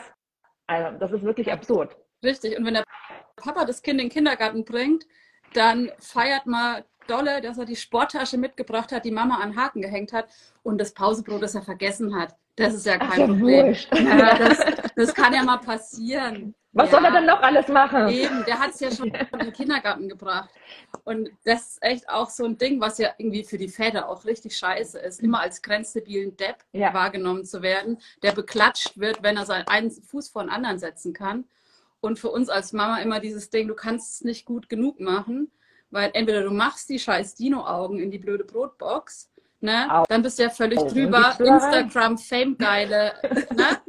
[0.67, 1.95] Also, das ist wirklich absurd.
[2.23, 2.57] Richtig.
[2.57, 2.83] Und wenn der
[3.35, 5.05] Papa das Kind in den Kindergarten bringt,
[5.53, 10.13] dann feiert mal dolle, dass er die Sporttasche mitgebracht hat, die Mama an Haken gehängt
[10.13, 10.27] hat
[10.63, 12.35] und das Pausebrot, das er vergessen hat.
[12.55, 13.75] Das ist ja kein Ach, Problem.
[13.93, 14.59] Ja, das,
[14.95, 16.53] das, kann ja mal passieren.
[16.71, 18.09] Was ja, soll er denn noch alles machen?
[18.09, 20.51] Eben, der hat es ja schon in den Kindergarten gebracht.
[21.03, 24.25] Und das ist echt auch so ein Ding, was ja irgendwie für die Väter auch
[24.25, 29.45] richtig scheiße ist, immer als grenzstabilen Depp wahrgenommen zu werden, der beklatscht wird, wenn er
[29.45, 31.45] seinen einen Fuß vor den anderen setzen kann.
[32.01, 35.51] Und für uns als Mama immer dieses Ding, du kannst es nicht gut genug machen,
[35.93, 39.29] weil entweder du machst die scheiß Dino-Augen in die blöde Brotbox,
[39.61, 40.05] ne?
[40.09, 43.13] Dann bist du ja völlig oh, drüber, Instagram-Fame-Geile,
[43.55, 43.81] ne?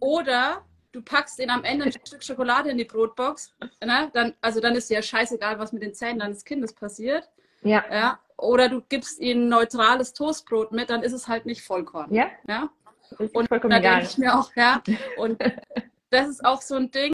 [0.00, 4.10] Oder du packst ihn am Ende ein Stück Schokolade in die Brotbox, ne?
[4.12, 7.28] dann, also dann ist dir ja scheißegal, was mit den Zähnen deines Kindes passiert.
[7.62, 7.84] Ja.
[7.92, 8.18] ja.
[8.36, 12.12] Oder du gibst ihnen neutrales Toastbrot mit, dann ist es halt nicht Vollkorn.
[12.12, 12.30] Ja.
[12.48, 12.70] ja?
[13.18, 14.82] Und da denke ich mir auch, ja.
[15.16, 15.40] Und
[16.10, 17.12] das ist auch so ein Ding,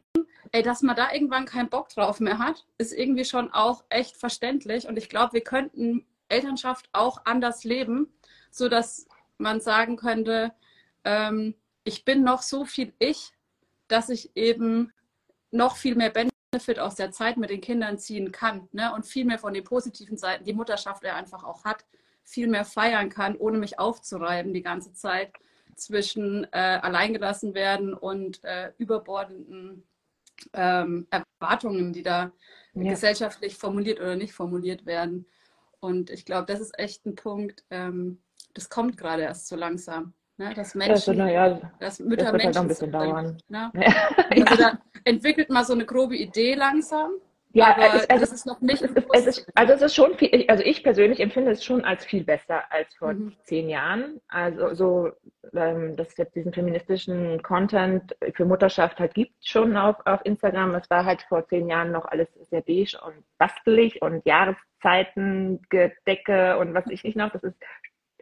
[0.53, 4.17] ey, dass man da irgendwann keinen Bock drauf mehr hat, ist irgendwie schon auch echt
[4.17, 4.87] verständlich.
[4.87, 8.13] Und ich glaube, wir könnten Elternschaft auch anders leben,
[8.51, 9.07] sodass
[9.39, 10.53] man sagen könnte,
[11.05, 11.55] ähm,
[11.85, 13.33] ich bin noch so viel ich,
[13.89, 14.93] dass ich eben
[15.51, 18.93] noch viel mehr Benefit aus der Zeit mit den Kindern ziehen kann ne?
[18.93, 21.85] und viel mehr von den positiven Seiten, die Mutterschaft er einfach auch hat,
[22.25, 25.33] viel mehr feiern kann, ohne mich aufzureiben die ganze Zeit
[25.77, 29.85] zwischen äh, alleingelassen werden und äh, überbordenden
[30.53, 32.33] ähm, Erwartungen, die da
[32.75, 32.91] ja.
[32.91, 35.27] gesellschaftlich formuliert oder nicht formuliert werden.
[35.81, 38.23] Und ich glaube, das ist echt ein Punkt, ähm,
[38.55, 40.15] das kommt gerade erst so langsam.
[40.39, 40.53] Ne?
[40.55, 43.43] Dass Menschen, das, ja, dass Mütter das wird Menschen halt ein bisschen dauern.
[43.49, 43.71] Ne?
[44.31, 47.13] Also da entwickelt man so eine grobe Idee langsam
[47.57, 48.83] ja, aber es, es, ist noch nicht.
[48.83, 51.85] Es ist, es ist, also es ist schon viel, also ich persönlich empfinde es schon
[51.85, 53.35] als viel besser als vor mhm.
[53.45, 54.21] zehn Jahren.
[54.29, 55.11] Also so,
[55.55, 60.75] ähm, dass es jetzt diesen feministischen Content für Mutterschaft halt gibt schon auf, auf Instagram.
[60.75, 66.59] Es war halt vor zehn Jahren noch alles sehr beige und bastelig und Jahreszeiten, Gedecke
[66.59, 67.31] und was ich nicht noch.
[67.31, 67.57] Das ist,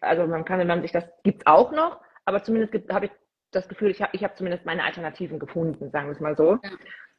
[0.01, 3.13] also man kann, wenn man sich das gibt's auch noch, aber zumindest habe ich
[3.51, 6.59] das Gefühl, ich habe ich hab zumindest meine Alternativen gefunden, sagen wir es mal so.
[6.63, 6.71] Ja.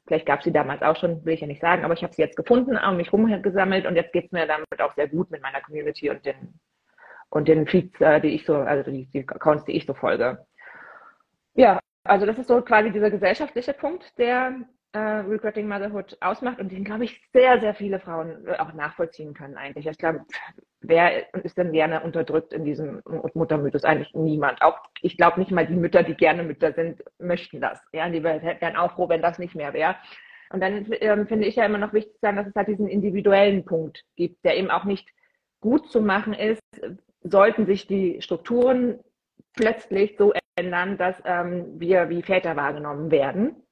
[0.07, 2.13] Vielleicht gab es sie damals auch schon, will ich ja nicht sagen, aber ich habe
[2.13, 5.31] sie jetzt gefunden, um mich rumgesammelt und jetzt geht es mir damit auch sehr gut
[5.31, 6.59] mit meiner Community und den,
[7.29, 10.45] und den Feeds, äh, die ich so, also die, die Accounts, die ich so folge.
[11.55, 14.53] Ja, also das ist so quasi dieser gesellschaftliche Punkt, der
[14.95, 19.33] äh, Regretting Motherhood ausmacht und den, glaube ich, sehr, sehr viele Frauen äh, auch nachvollziehen
[19.33, 19.85] können eigentlich.
[19.85, 20.21] Ich glaube,
[20.79, 23.01] wer ist denn gerne unterdrückt in diesem
[23.33, 23.83] Muttermythos?
[23.83, 24.61] Eigentlich niemand.
[24.61, 27.81] Auch ich glaube nicht mal die Mütter, die gerne Mütter sind, möchten das.
[27.91, 29.95] Ja, die wären auch froh, wenn das nicht mehr wäre.
[30.49, 33.65] Und dann ähm, finde ich ja immer noch wichtig sagen, dass es halt diesen individuellen
[33.65, 35.09] Punkt gibt, der eben auch nicht
[35.59, 36.61] gut zu machen ist,
[37.21, 38.99] sollten sich die Strukturen
[39.55, 43.64] plötzlich so ändern, dass ähm, wir wie Väter wahrgenommen werden.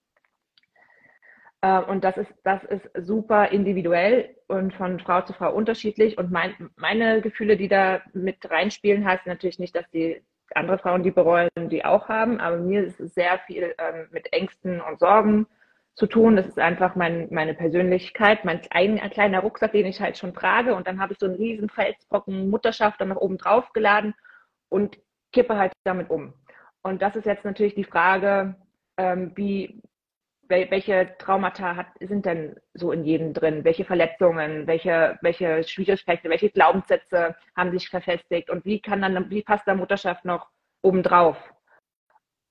[1.63, 6.17] Äh, und das ist, das ist super individuell und von Frau zu Frau unterschiedlich.
[6.17, 10.21] Und mein, meine Gefühle, die da mit reinspielen, heißt natürlich nicht, dass die
[10.53, 12.39] andere Frauen die bereuen, die auch haben.
[12.41, 15.47] Aber mir ist es sehr viel ähm, mit Ängsten und Sorgen
[15.95, 16.35] zu tun.
[16.35, 20.33] Das ist einfach mein, meine Persönlichkeit, mein ein, ein kleiner Rucksack, den ich halt schon
[20.33, 20.75] trage.
[20.75, 24.13] Und dann habe ich so einen riesen Felsbrocken Mutterschaft dann nach oben drauf geladen
[24.67, 24.97] und
[25.31, 26.33] kippe halt damit um.
[26.81, 28.55] Und das ist jetzt natürlich die Frage,
[28.97, 29.81] ähm, wie,
[30.69, 33.63] welche Traumata hat, sind denn so in jedem drin?
[33.63, 39.43] Welche Verletzungen, welche, welche Schwierigkeiten, welche Glaubenssätze haben sich verfestigt und wie kann dann, wie
[39.43, 40.49] passt da Mutterschaft noch
[40.81, 41.37] obendrauf?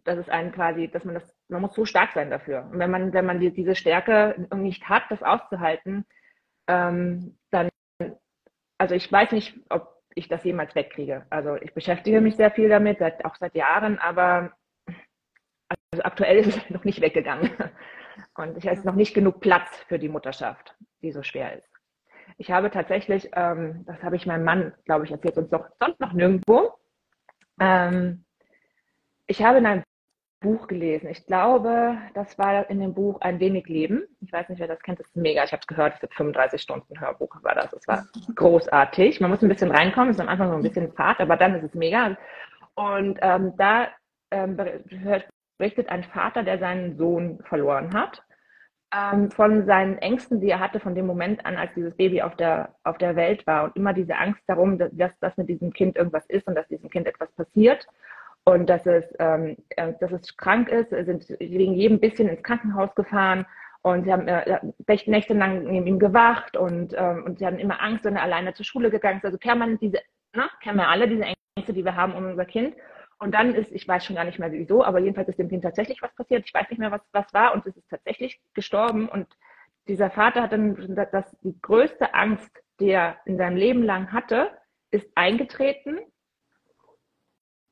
[0.05, 2.69] Das ist ein quasi, dass man das, man muss so stark sein dafür.
[2.73, 6.05] Und wenn man, wenn man die, diese Stärke nicht hat, das auszuhalten,
[6.67, 7.69] ähm, dann,
[8.79, 11.27] also ich weiß nicht, ob ich das jemals wegkriege.
[11.31, 14.53] Also ich beschäftige mich sehr viel damit, seit, auch seit Jahren, aber
[15.93, 17.51] also aktuell ist es noch nicht weggegangen.
[18.37, 21.69] Und ich habe noch nicht genug Platz für die Mutterschaft, die so schwer ist.
[22.39, 26.01] Ich habe tatsächlich, ähm, das habe ich meinem Mann, glaube ich, erzählt und noch, sonst
[26.01, 26.73] noch nirgendwo.
[27.61, 28.25] Ähm,
[29.27, 29.83] ich habe in einem
[30.41, 31.09] Buch gelesen.
[31.09, 34.05] Ich glaube, das war in dem Buch Ein wenig Leben.
[34.21, 34.99] Ich weiß nicht, wer das kennt.
[34.99, 35.45] Das ist mega.
[35.45, 35.95] Ich habe es gehört.
[35.95, 37.73] Das ist 35 Stunden Hörbuch war das.
[37.73, 38.05] Es war
[38.35, 39.21] großartig.
[39.21, 40.11] Man muss ein bisschen reinkommen.
[40.11, 42.17] Es ist am Anfang so ein bisschen Fahrt, aber dann ist es mega.
[42.75, 43.89] Und ähm, da
[44.31, 44.57] ähm,
[45.63, 48.21] berichtet ein Vater, der seinen Sohn verloren hat,
[48.93, 52.35] ähm, von seinen Ängsten, die er hatte von dem Moment an, als dieses Baby auf
[52.35, 55.97] der, auf der Welt war und immer diese Angst darum, dass, dass mit diesem Kind
[55.97, 57.87] irgendwas ist und dass diesem Kind etwas passiert
[58.43, 62.93] und dass es, ähm, äh, dass es krank ist, sind wegen jedem bisschen ins Krankenhaus
[62.97, 63.47] gefahren
[63.83, 64.59] und sie haben äh,
[65.07, 68.65] nächtelang neben ihm gewacht und, ähm, und sie hatten immer Angst, wenn er alleine zur
[68.65, 69.25] Schule gegangen ist.
[69.25, 70.01] Also permanent diese,
[70.35, 71.25] ne, kennen wir alle, diese
[71.57, 72.75] Ängste, die wir haben um unser Kind.
[73.23, 75.63] Und dann ist, ich weiß schon gar nicht mehr wieso, aber jedenfalls ist dem Kind
[75.63, 76.45] tatsächlich was passiert.
[76.45, 79.09] Ich weiß nicht mehr, was, was war und es ist tatsächlich gestorben.
[79.09, 79.29] Und
[79.87, 84.51] dieser Vater hat dann, dass die größte Angst, die er in seinem Leben lang hatte,
[84.91, 86.01] ist eingetreten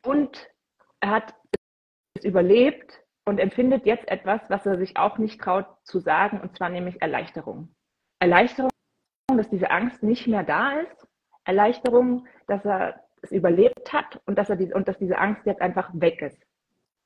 [0.07, 0.49] und
[1.01, 1.35] er hat
[2.15, 6.57] es überlebt und empfindet jetzt etwas, was er sich auch nicht traut zu sagen, und
[6.57, 7.75] zwar nämlich Erleichterung.
[8.21, 8.71] Erleichterung,
[9.27, 11.09] dass diese Angst nicht mehr da ist.
[11.43, 15.61] Erleichterung, dass er es überlebt hat und dass er diese, und dass diese Angst jetzt
[15.61, 16.39] einfach weg ist.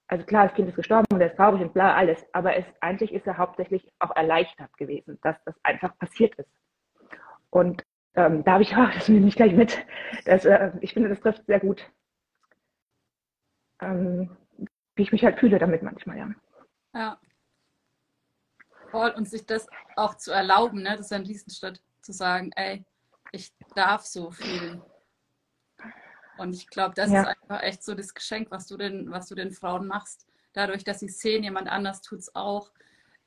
[0.07, 2.67] Also klar, das Kind ist gestorben und er ist traurig und bla, alles, aber es,
[2.81, 6.51] eigentlich ist er hauptsächlich auch erleichtert gewesen, dass das einfach passiert ist.
[7.51, 9.85] Und ähm, da habe ich auch, das nehme ich gleich mit,
[10.27, 11.91] dass, äh, ich finde, das trifft sehr gut,
[13.81, 14.37] ähm,
[14.95, 16.31] wie ich mich halt fühle damit manchmal, ja.
[16.95, 17.19] Ja.
[18.91, 20.91] Voll, und sich das auch zu erlauben, ne?
[20.91, 22.85] das ist ein Riesenschritt, zu sagen, ey,
[23.33, 24.83] ich darf so fühlen.
[26.39, 27.23] Und ich glaube, das ja.
[27.23, 30.27] ist einfach echt so das Geschenk, was du den, was du den Frauen machst.
[30.53, 32.71] Dadurch, dass sie sehen, jemand anders tut es auch.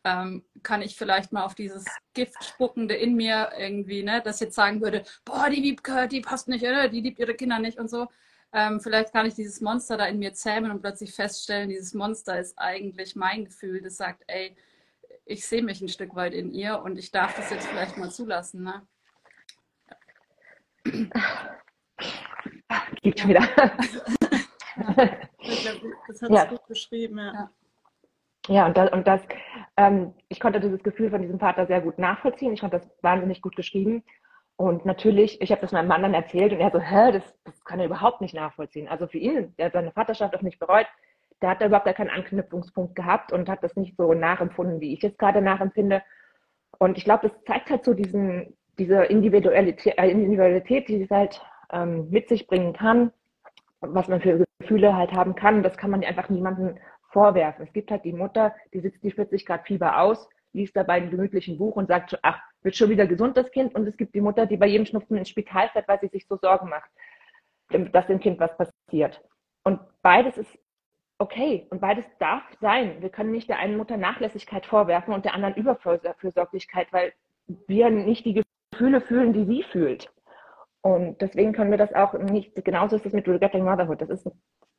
[0.04, 4.56] ähm, kann ich vielleicht mal auf dieses Gift spuckende in mir irgendwie, ne, das jetzt
[4.56, 6.88] sagen würde, boah, die Wiebke, die passt nicht, oder?
[6.88, 8.08] die liebt ihre Kinder nicht und so.
[8.54, 12.40] Ähm, vielleicht kann ich dieses Monster da in mir zähmen und plötzlich feststellen, dieses Monster
[12.40, 14.56] ist eigentlich mein Gefühl, das sagt, ey,
[15.26, 18.10] ich sehe mich ein Stück weit in ihr und ich darf das jetzt vielleicht mal
[18.12, 18.64] zulassen.
[18.64, 18.88] Ne?
[23.02, 23.42] Gibt schon wieder.
[26.08, 26.46] Das hat es ja.
[26.46, 27.34] gut beschrieben, ja.
[27.34, 27.50] ja.
[28.48, 29.22] Ja, und das, und das
[29.76, 32.54] ähm, ich konnte dieses Gefühl von diesem Vater sehr gut nachvollziehen.
[32.54, 34.04] Ich fand das wahnsinnig gut geschrieben.
[34.56, 37.64] Und natürlich, ich habe das meinem Mann dann erzählt und er so, hä, das, das
[37.64, 38.88] kann er überhaupt nicht nachvollziehen.
[38.88, 40.88] Also für ihn, der hat seine Vaterschaft auch nicht bereut,
[41.42, 44.94] der hat da überhaupt gar keinen Anknüpfungspunkt gehabt und hat das nicht so nachempfunden, wie
[44.94, 46.02] ich es gerade nachempfinde.
[46.80, 51.40] Und ich glaube, das zeigt halt so diesen, diese Individualität, äh, Individualität die es halt
[51.72, 53.12] ähm, mit sich bringen kann,
[53.82, 55.64] was man für Gefühle halt haben kann.
[55.64, 56.78] Das kann man einfach niemandem
[57.12, 57.66] vorwerfen.
[57.66, 61.10] Es gibt halt die Mutter, die sitzt die 40 Grad Fieber aus, liest dabei ein
[61.10, 63.76] gemütlichen Buch und sagt, ach, wird schon wieder gesund, das Kind.
[63.76, 66.26] Und es gibt die Mutter, die bei jedem Schnupfen ins Spital fährt, weil sie sich
[66.28, 66.90] so Sorgen macht,
[67.94, 69.22] dass dem Kind was passiert.
[69.64, 70.58] Und beides ist
[71.20, 73.02] okay und beides darf sein.
[73.02, 77.14] Wir können nicht der einen Mutter Nachlässigkeit vorwerfen und der anderen Überfürsorglichkeit, weil
[77.68, 80.12] wir nicht die Gefühle fühlen, die sie fühlt.
[80.88, 84.02] Und deswegen können wir das auch nicht, genauso ist es mit Regretting Motherhood.
[84.02, 84.32] Das ist,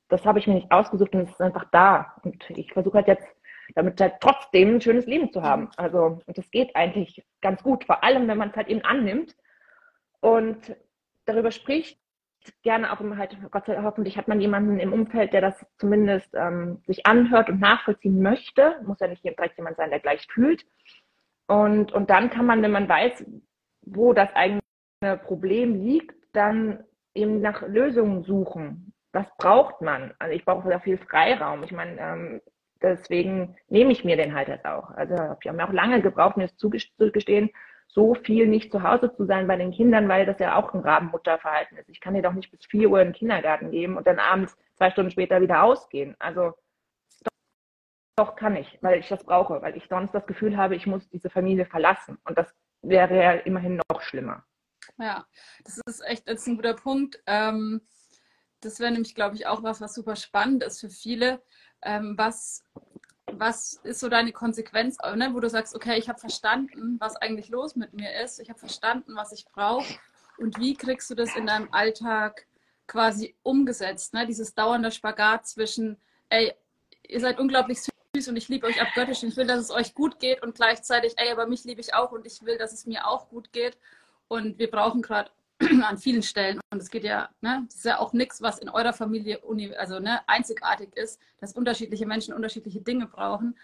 [0.09, 2.15] das habe ich mir nicht ausgesucht und es ist einfach da.
[2.23, 3.27] Und ich versuche halt jetzt,
[3.75, 5.69] damit halt trotzdem ein schönes Leben zu haben.
[5.77, 9.37] Also, und das geht eigentlich ganz gut, vor allem, wenn man es halt eben annimmt
[10.21, 10.75] und
[11.27, 12.01] darüber spricht,
[12.63, 15.67] gerne auch immer halt, Gott sei Dank, hoffentlich hat man jemanden im Umfeld, der das
[15.77, 18.81] zumindest ähm, sich anhört und nachvollziehen möchte.
[18.87, 20.65] Muss ja nicht direkt jemand sein, der gleich fühlt.
[21.49, 23.27] Und, und dann kann man, wenn man weiß,
[23.83, 24.61] wo das eigene
[25.01, 26.85] Problem liegt, dann
[27.15, 28.93] eben nach Lösungen suchen.
[29.13, 30.15] Was braucht man?
[30.19, 31.63] Also ich brauche sehr viel Freiraum.
[31.63, 32.41] Ich meine, ähm,
[32.83, 34.91] deswegen nehme ich mir den halt jetzt auch.
[34.91, 37.51] Also ich habe mir auch lange gebraucht, mir das zugestehen,
[37.89, 40.81] so viel nicht zu Hause zu sein bei den Kindern, weil das ja auch ein
[40.81, 41.89] Rabenmutterverhalten ist.
[41.89, 44.57] Ich kann dir doch nicht bis 4 Uhr in den Kindergarten geben und dann abends
[44.77, 46.15] zwei Stunden später wieder ausgehen.
[46.19, 46.53] Also
[47.23, 47.33] doch,
[48.17, 51.09] doch kann ich, weil ich das brauche, weil ich sonst das Gefühl habe, ich muss
[51.09, 52.19] diese Familie verlassen.
[52.25, 54.45] Und das wäre ja immerhin noch schlimmer.
[54.99, 55.27] Ja,
[55.65, 57.21] das ist echt jetzt ein guter Punkt.
[57.27, 57.83] Ähm,
[58.61, 61.43] das wäre nämlich, glaube ich, auch was, was super spannend ist für viele.
[61.83, 62.65] Ähm, was,
[63.27, 67.49] was ist so deine Konsequenz, ne, wo du sagst, okay, ich habe verstanden, was eigentlich
[67.51, 69.99] los mit mir ist, ich habe verstanden, was ich brauche
[70.39, 72.47] und wie kriegst du das in deinem Alltag
[72.87, 74.15] quasi umgesetzt?
[74.15, 74.27] Ne?
[74.27, 75.99] Dieses dauernde Spagat zwischen,
[76.31, 76.53] ey,
[77.07, 77.81] ihr seid unglaublich
[78.15, 80.55] süß und ich liebe euch abgöttisch und ich will, dass es euch gut geht und
[80.55, 83.53] gleichzeitig, ey, aber mich liebe ich auch und ich will, dass es mir auch gut
[83.53, 83.77] geht.
[84.29, 85.31] Und wir brauchen gerade
[85.83, 88.69] an vielen Stellen, und es geht ja, ne, das ist ja auch nichts, was in
[88.69, 89.41] eurer Familie
[89.77, 93.57] also, ne, einzigartig ist, dass unterschiedliche Menschen unterschiedliche Dinge brauchen.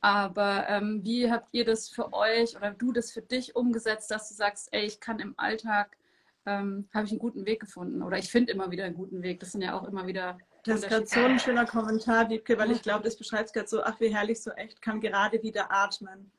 [0.00, 4.28] Aber ähm, wie habt ihr das für euch oder du das für dich umgesetzt, dass
[4.28, 5.96] du sagst, ey, ich kann im Alltag,
[6.46, 9.40] ähm, habe ich einen guten Weg gefunden oder ich finde immer wieder einen guten Weg.
[9.40, 10.38] Das sind ja auch immer wieder.
[10.64, 13.68] Das ist gerade so ein schöner Kommentar, Wiebke, weil ich glaube, das beschreibt es gerade
[13.68, 16.30] so, ach, wie herrlich so echt, kann gerade wieder atmen.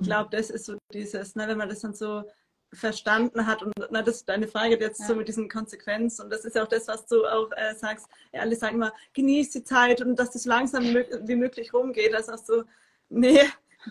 [0.00, 2.24] Ich glaube, das ist so dieses, ne, wenn man das dann so
[2.72, 3.62] verstanden hat.
[3.62, 5.06] Und na, das ist deine Frage jetzt ja.
[5.06, 6.24] so mit diesen Konsequenzen.
[6.24, 8.06] Und das ist ja auch das, was du auch äh, sagst.
[8.32, 12.12] Ja, alle sagen immer, genieß die Zeit und dass das so langsam wie möglich rumgeht.
[12.12, 12.64] Da sagst du,
[13.08, 13.40] nee,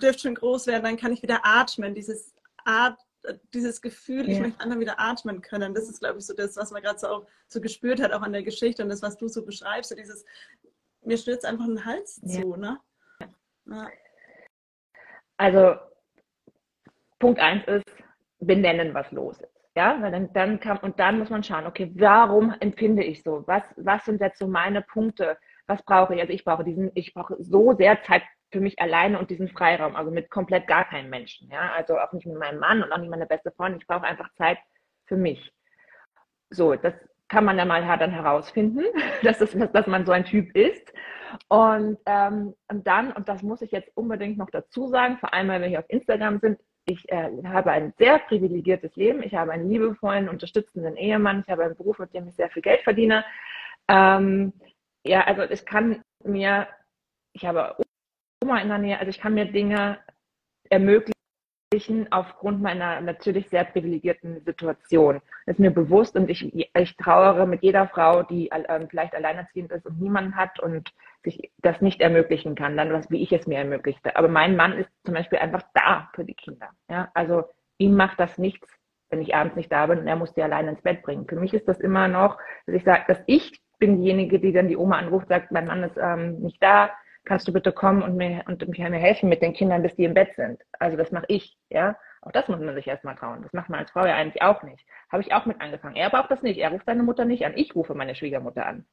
[0.02, 1.96] dürft schon groß werden, dann kann ich wieder atmen.
[1.96, 2.34] Dieses
[2.66, 2.98] At
[3.54, 4.34] dieses Gefühl, ja.
[4.34, 5.74] ich möchte einfach wieder atmen können.
[5.74, 8.22] Das ist, glaube ich, so das, was man gerade so auch so gespürt hat, auch
[8.22, 9.90] an der Geschichte und das, was du so beschreibst.
[9.90, 10.26] So dieses,
[11.04, 12.80] mir stürzt einfach ein Hals zu, ne?
[15.38, 15.76] Also,
[17.20, 17.86] Punkt eins ist,
[18.39, 19.58] benennen, was los ist.
[19.76, 23.43] Ja, weil dann, dann kann, und dann muss man schauen, okay, warum empfinde ich so?
[23.45, 25.38] Was, was sind jetzt so meine Punkte?
[25.67, 26.21] Was brauche ich?
[26.21, 29.95] Also ich brauche diesen, ich brauche so sehr Zeit für mich alleine und diesen Freiraum,
[29.95, 31.50] also mit komplett gar keinem Menschen.
[31.52, 33.80] Ja, also auch nicht mit meinem Mann und auch nicht meine beste Freundin.
[33.80, 34.58] Ich brauche einfach Zeit
[35.06, 35.54] für mich.
[36.50, 36.93] So, das
[37.28, 38.84] kann man dann mal dann herausfinden,
[39.23, 40.93] dass, das, dass man so ein Typ ist.
[41.50, 45.50] Und, ähm, und dann, und das muss ich jetzt unbedingt noch dazu sagen, vor allem,
[45.50, 49.21] weil wir hier auf Instagram sind, ich äh, habe ein sehr privilegiertes Leben.
[49.21, 51.43] Ich habe einen liebevollen, unterstützenden Ehemann.
[51.45, 53.26] Ich habe einen Beruf, mit dem ich sehr viel Geld verdiene.
[53.89, 54.54] Ähm,
[55.06, 56.67] ja, also ich kann mir,
[57.34, 57.76] ich habe
[58.41, 60.00] Oma in der Nähe, also ich kann mir Dinge
[60.69, 61.16] ermöglichen
[62.12, 65.21] aufgrund meiner natürlich sehr privilegierten Situation.
[65.45, 69.71] Das ist mir bewusst und ich, ich trauere mit jeder Frau, die ähm, vielleicht alleinerziehend
[69.71, 73.47] ist und niemanden hat und sich das nicht ermöglichen kann, dann was, wie ich es
[73.47, 74.15] mir ermöglichte.
[74.15, 76.69] Aber mein Mann ist zum Beispiel einfach da für die Kinder.
[76.89, 77.43] Ja, also
[77.77, 78.69] ihm macht das nichts,
[79.10, 81.27] wenn ich abends nicht da bin und er muss die alleine ins Bett bringen.
[81.27, 84.69] Für mich ist das immer noch, dass ich sage, dass ich bin diejenige, die dann
[84.69, 86.91] die Oma anruft, sagt, mein Mann ist ähm, nicht da,
[87.28, 90.13] kannst du bitte kommen und mir, und mir helfen mit den Kindern, bis die im
[90.13, 90.62] Bett sind.
[90.80, 91.98] Also das mache ich, ja.
[92.22, 93.44] Auch das muss man sich erstmal trauen.
[93.44, 94.84] Das macht man als Frau ja eigentlich auch nicht.
[95.12, 95.96] Habe ich auch mit angefangen.
[95.96, 96.60] Er braucht das nicht.
[96.60, 97.54] Er ruft seine Mutter nicht an.
[97.56, 98.86] Ich rufe meine Schwiegermutter an.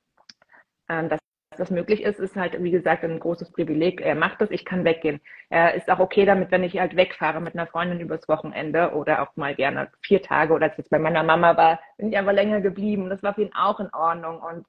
[0.88, 1.20] Ähm, dass
[1.56, 4.00] das möglich ist, ist halt, wie gesagt, ein großes Privileg.
[4.00, 5.20] Er macht das, ich kann weggehen.
[5.50, 9.22] Er ist auch okay damit, wenn ich halt wegfahre mit einer Freundin übers Wochenende oder
[9.22, 12.32] auch mal gerne vier Tage oder als es bei meiner Mama war, bin ich einfach
[12.32, 13.08] länger geblieben.
[13.08, 14.40] Das war für ihn auch in Ordnung.
[14.40, 14.66] Und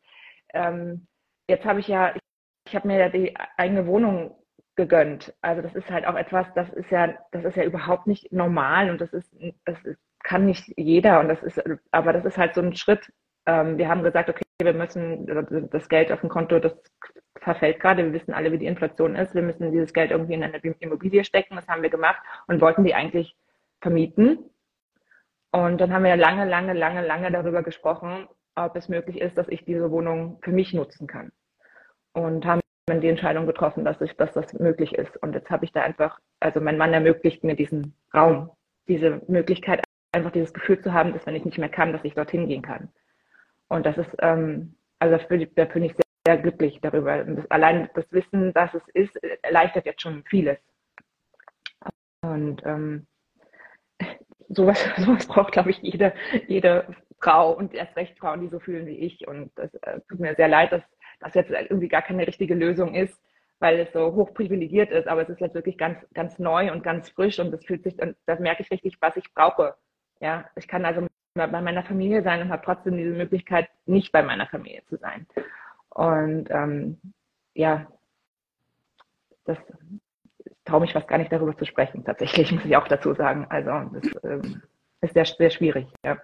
[0.54, 1.08] ähm,
[1.48, 2.14] jetzt habe ich ja,
[2.66, 4.36] ich, habe mir ja die eigene Wohnung
[4.76, 5.34] gegönnt.
[5.42, 8.90] Also das ist halt auch etwas, das ist ja, das ist ja überhaupt nicht normal
[8.90, 9.34] und das ist,
[9.66, 9.78] das
[10.24, 13.12] kann nicht jeder und das ist, aber das ist halt so ein Schritt.
[13.46, 16.76] Ähm, wir haben gesagt, okay, wir müssen das Geld auf dem Konto, das
[17.40, 18.04] verfällt gerade.
[18.04, 19.36] Wir wissen alle, wie die Inflation ist.
[19.36, 21.56] Wir müssen dieses Geld irgendwie in eine Immobilie stecken.
[21.56, 23.36] Das haben wir gemacht und wollten die eigentlich
[23.82, 24.40] vermieten.
[25.52, 29.48] Und dann haben wir lange, lange, lange, lange darüber gesprochen, ob es möglich ist, dass
[29.48, 31.32] ich diese Wohnung für mich nutzen kann.
[32.16, 35.18] Und haben die Entscheidung getroffen, dass, ich, dass das möglich ist.
[35.18, 38.52] Und jetzt habe ich da einfach, also mein Mann ermöglicht mir diesen Raum,
[38.88, 42.14] diese Möglichkeit, einfach dieses Gefühl zu haben, dass wenn ich nicht mehr kann, dass ich
[42.14, 42.90] dorthin gehen kann.
[43.68, 45.26] Und das ist, ähm, also da
[45.66, 47.22] bin, ich sehr, sehr glücklich darüber.
[47.22, 50.58] Das, allein das Wissen, dass es ist, erleichtert jetzt schon vieles.
[52.22, 53.08] Und ähm,
[54.48, 56.14] sowas, sowas braucht, glaube ich, jede,
[56.48, 56.88] jede
[57.20, 59.28] Frau und erst recht Frauen, die so fühlen wie ich.
[59.28, 60.84] Und das äh, tut mir sehr leid, dass
[61.20, 63.20] das jetzt irgendwie gar keine richtige Lösung ist,
[63.60, 66.84] weil es so hoch privilegiert ist, aber es ist jetzt wirklich ganz, ganz neu und
[66.84, 69.76] ganz frisch und das fühlt sich, und da merke ich richtig, was ich brauche.
[70.20, 74.24] Ja, ich kann also bei meiner Familie sein und habe trotzdem diese Möglichkeit, nicht bei
[74.24, 75.28] meiner Familie zu sein.
[75.90, 76.98] Und ähm,
[77.54, 77.88] ja,
[79.46, 79.58] das
[80.38, 83.46] ich traue mich fast gar nicht darüber zu sprechen, tatsächlich, muss ich auch dazu sagen.
[83.50, 84.62] Also das ähm,
[85.02, 86.18] ist sehr, sehr schwierig, ja.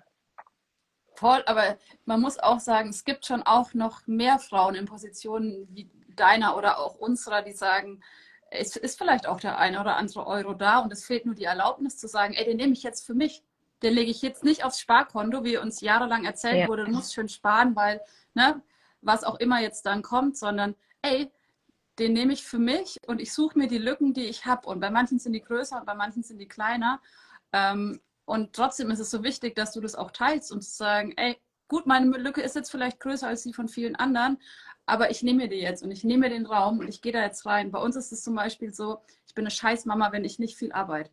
[1.21, 5.67] Voll, aber man muss auch sagen, es gibt schon auch noch mehr Frauen in Positionen
[5.69, 8.01] wie deiner oder auch unserer, die sagen,
[8.49, 11.43] es ist vielleicht auch der eine oder andere Euro da und es fehlt nur die
[11.43, 13.43] Erlaubnis zu sagen, ey, den nehme ich jetzt für mich.
[13.83, 16.67] Den lege ich jetzt nicht aufs Sparkonto, wie uns jahrelang erzählt ja.
[16.67, 18.01] wurde, du musst schön sparen, weil,
[18.33, 18.59] ne,
[19.01, 21.31] was auch immer jetzt dann kommt, sondern, ey,
[21.99, 24.67] den nehme ich für mich und ich suche mir die Lücken, die ich habe.
[24.67, 26.99] Und bei manchen sind die größer und bei manchen sind die kleiner.
[27.53, 31.11] Ähm, und trotzdem ist es so wichtig, dass du das auch teilst und zu sagen,
[31.17, 34.37] ey, gut, meine Lücke ist jetzt vielleicht größer als die von vielen anderen,
[34.85, 37.11] aber ich nehme mir die jetzt und ich nehme mir den Raum und ich gehe
[37.11, 37.71] da jetzt rein.
[37.71, 40.71] Bei uns ist es zum Beispiel so, ich bin eine Scheißmama, wenn ich nicht viel
[40.71, 41.09] arbeite.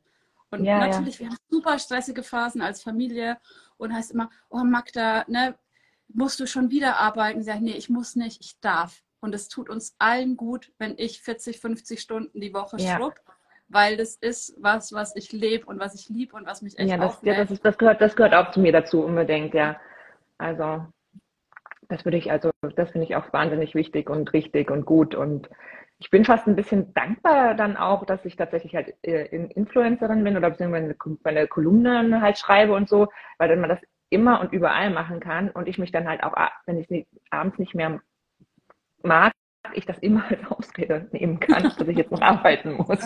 [0.53, 1.23] Und ja, natürlich, ja.
[1.23, 3.37] wir haben super stressige Phasen als Familie
[3.79, 5.59] und heißt immer, oh Magda, ne,
[6.07, 7.41] musst du schon wieder arbeiten?
[7.41, 9.03] Ich sage, nee, ich muss nicht, ich darf.
[9.19, 12.97] Und es tut uns allen gut, wenn ich 40, 50 Stunden die Woche ja.
[12.97, 13.21] schrubb
[13.69, 16.89] weil das ist was, was ich lebe und was ich liebe und was mich echt
[16.89, 19.79] ja, das, ja, das, ist, das, gehört, das gehört auch zu mir dazu unbedingt, ja.
[20.39, 20.87] Also
[21.89, 25.49] das würde ich, also das finde ich auch wahnsinnig wichtig und richtig und gut und
[26.01, 30.37] ich bin fast ein bisschen dankbar dann auch, dass ich tatsächlich halt äh, Influencerin bin
[30.37, 34.91] oder beziehungsweise meine Kolumnen halt schreibe und so, weil dann man das immer und überall
[34.91, 36.35] machen kann und ich mich dann halt auch,
[36.67, 38.01] wenn ich abends nicht mehr
[39.03, 39.33] mag,
[39.75, 43.01] ich das immer als Ausrede nehmen kann, dass ich jetzt noch arbeiten muss.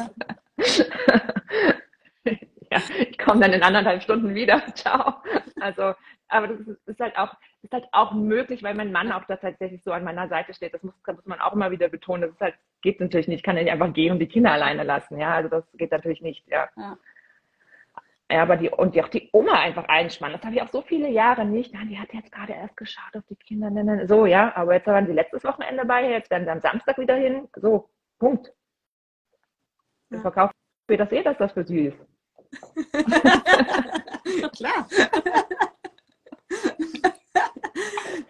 [2.70, 4.62] ja, ich komme dann in anderthalb Stunden wieder.
[4.75, 5.14] Ciao.
[5.61, 5.94] Also,
[6.29, 9.37] aber das ist, ist, halt auch, ist halt auch möglich, weil mein Mann auch da
[9.37, 10.75] tatsächlich so an meiner Seite steht.
[10.75, 12.22] Das muss, das muss man auch immer wieder betonen.
[12.22, 13.38] Das ist halt, geht natürlich nicht.
[13.38, 15.18] Ich kann ja nicht einfach gehen und die Kinder alleine lassen.
[15.18, 16.46] Ja, also das geht natürlich nicht.
[16.48, 16.68] Ja.
[16.77, 16.96] ja.
[18.33, 20.38] Ja, aber die, und die, auch die Oma einfach einspannen.
[20.38, 21.75] Das habe ich auch so viele Jahre nicht.
[21.75, 23.68] die hat jetzt gerade erst geschaut auf die Kinder.
[23.68, 24.09] Ne, ne, ne.
[24.09, 27.16] So, ja, aber jetzt waren sie letztes Wochenende bei, jetzt werden sie am Samstag wieder
[27.16, 27.47] hin.
[27.57, 28.51] So, Punkt.
[30.09, 30.16] Ja.
[30.16, 30.55] Ich verkaufe
[30.88, 31.99] mir das eh, dass das für sie ist.
[34.57, 34.88] Klar.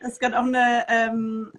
[0.01, 1.53] Es ist gerade auch eine, ähm,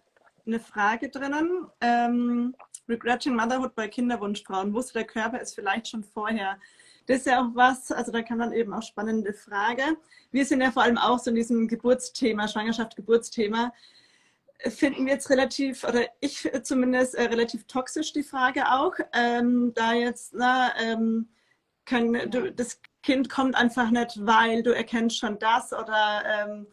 [0.46, 1.68] eine Frage drinnen.
[1.80, 2.58] Ähm,
[2.90, 4.74] Regretting Motherhood bei Kinderwunschfrauen.
[4.74, 6.58] Wusste der Körper es vielleicht schon vorher?
[7.06, 9.84] Das ist ja auch was, also da kann man eben auch spannende Frage.
[10.32, 13.74] Wir sind ja vor allem auch so in diesem Geburtsthema, Schwangerschaft, Geburtsthema,
[14.70, 19.94] finden wir jetzt relativ, oder ich zumindest äh, relativ toxisch die Frage auch, ähm, da
[19.94, 21.28] jetzt, na, ähm,
[21.86, 26.68] können, du, das Kind kommt einfach nicht, weil du erkennst schon das oder ähm,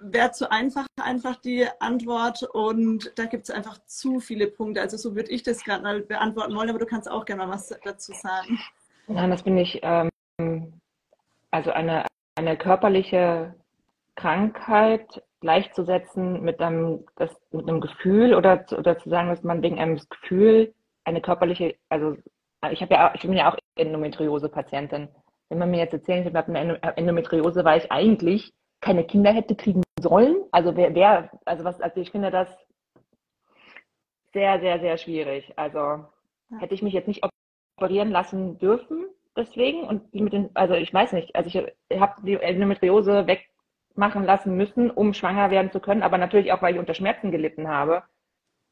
[0.00, 4.80] wäre zu einfach einfach die Antwort und da gibt es einfach zu viele Punkte.
[4.80, 7.52] Also so würde ich das gerade mal beantworten wollen, aber du kannst auch gerne mal
[7.52, 8.58] was dazu sagen.
[9.08, 10.10] Nein, das finde ich, ähm,
[11.50, 12.04] also eine,
[12.36, 13.54] eine körperliche
[14.16, 19.78] Krankheit gleichzusetzen mit einem, das, mit einem Gefühl oder, oder zu sagen, dass man wegen
[19.78, 22.16] einem Gefühl eine körperliche, also
[22.70, 25.08] ich habe ja auch, ich bin ja auch Endometriose-Patientin.
[25.48, 29.56] Wenn man mir jetzt erzählt, ich habe eine Endometriose, weil ich eigentlich keine Kinder hätte
[29.56, 32.48] kriegen sollen, also wer, wer also was, also ich finde das
[34.34, 35.52] sehr, sehr, sehr schwierig.
[35.56, 36.04] Also
[36.58, 37.24] hätte ich mich jetzt nicht
[37.78, 39.06] operieren lassen dürfen
[39.36, 44.56] deswegen und mit den, also ich weiß nicht, also ich habe die Endometriose wegmachen lassen
[44.56, 48.02] müssen, um schwanger werden zu können, aber natürlich auch, weil ich unter Schmerzen gelitten habe,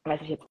[0.04, 0.46] weiß ich jetzt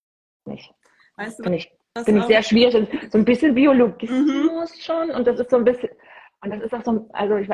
[0.45, 0.73] nicht.
[1.17, 1.71] Weißt du, Finde ich,
[2.05, 2.87] find ich sehr schwierig.
[3.11, 4.81] So ein bisschen Biologismus mhm.
[4.81, 5.89] schon und das ist so ein bisschen,
[6.41, 7.49] und das ist auch so, also ich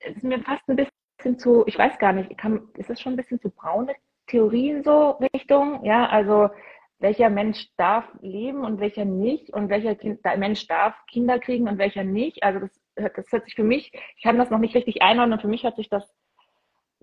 [0.00, 3.14] es ist mir fast ein bisschen zu, ich weiß gar nicht, kann, ist das schon
[3.14, 3.94] ein bisschen zu braune
[4.28, 5.84] Theorien so Richtung?
[5.84, 6.50] Ja, also
[6.98, 11.78] welcher Mensch darf leben und welcher nicht und welcher kind, Mensch darf Kinder kriegen und
[11.78, 12.42] welcher nicht.
[12.42, 15.42] Also das, das hört sich für mich, ich kann das noch nicht richtig einordnen und
[15.42, 16.14] für mich hört sich das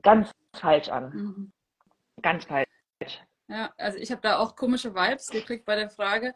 [0.01, 1.09] ganz falsch an.
[1.09, 1.51] Mhm.
[2.21, 2.67] Ganz falsch.
[3.47, 6.33] Ja, also ich habe da auch komische Vibes gekriegt bei der Frage.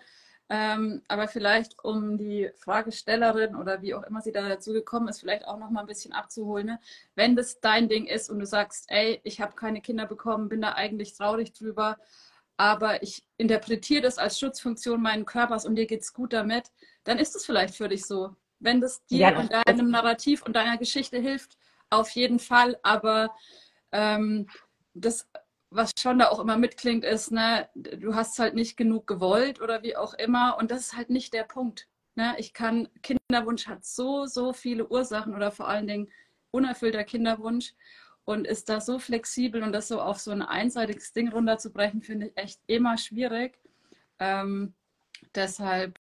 [0.50, 5.20] Ähm, aber vielleicht, um die Fragestellerin oder wie auch immer sie da dazu gekommen ist,
[5.20, 6.68] vielleicht auch noch mal ein bisschen abzuholen.
[6.68, 6.80] Ne?
[7.16, 10.62] Wenn das dein Ding ist und du sagst, ey, ich habe keine Kinder bekommen, bin
[10.62, 11.98] da eigentlich traurig drüber,
[12.58, 16.72] aber ich interpretiere das als Schutzfunktion meinen Körpers und dir geht's gut damit,
[17.04, 18.36] dann ist es vielleicht für dich so.
[18.60, 21.58] Wenn das dir ja, und deinem Narrativ und deiner Geschichte hilft,
[21.90, 22.80] auf jeden Fall.
[22.82, 23.36] Aber
[23.92, 24.48] ähm,
[24.96, 25.28] das
[25.70, 29.84] was schon da auch immer mitklingt, ist, ne, du hast halt nicht genug gewollt oder
[29.84, 30.58] wie auch immer.
[30.58, 31.88] Und das ist halt nicht der Punkt.
[32.16, 32.36] Ne?
[32.38, 36.10] Ich kann, Kinderwunsch hat so, so viele Ursachen oder vor allen Dingen
[36.52, 37.74] unerfüllter Kinderwunsch
[38.28, 42.28] und ist da so flexibel und das so auf so ein einseitiges Ding runterzubrechen, finde
[42.28, 43.58] ich echt immer schwierig.
[44.20, 44.74] Ähm,
[45.34, 45.98] deshalb,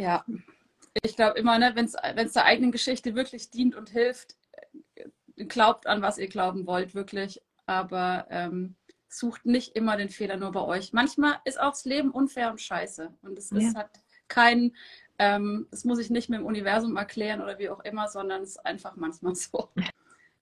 [0.00, 0.24] ja,
[1.02, 4.36] ich glaube immer, ne, wenn es der eigenen Geschichte wirklich dient und hilft,
[5.36, 7.42] glaubt an, was ihr glauben wollt, wirklich.
[7.66, 8.76] Aber ähm,
[9.06, 10.94] sucht nicht immer den Fehler nur bei euch.
[10.94, 13.12] Manchmal ist auch das Leben unfair und scheiße.
[13.20, 13.90] Und es ist halt
[14.28, 14.74] kein,
[15.20, 18.52] ähm, das muss ich nicht mit dem Universum erklären oder wie auch immer, sondern es
[18.52, 19.68] ist einfach manchmal so.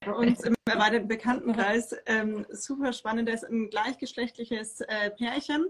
[0.01, 5.67] Bei uns im erweiterten Bekanntenkreis ähm, super spannend, das ist ein gleichgeschlechtliches äh, Pärchen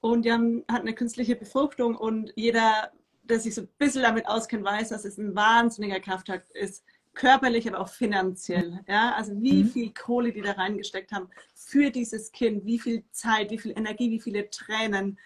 [0.00, 2.92] und die haben, hatten eine künstliche Befruchtung und jeder,
[3.22, 6.84] der sich so ein bisschen damit auskennt, weiß, dass es ein wahnsinniger Kraftakt ist,
[7.14, 8.80] körperlich, aber auch finanziell.
[8.86, 9.14] Ja?
[9.14, 9.68] Also wie mhm.
[9.68, 14.10] viel Kohle die da reingesteckt haben für dieses Kind, wie viel Zeit, wie viel Energie,
[14.10, 15.18] wie viele Tränen.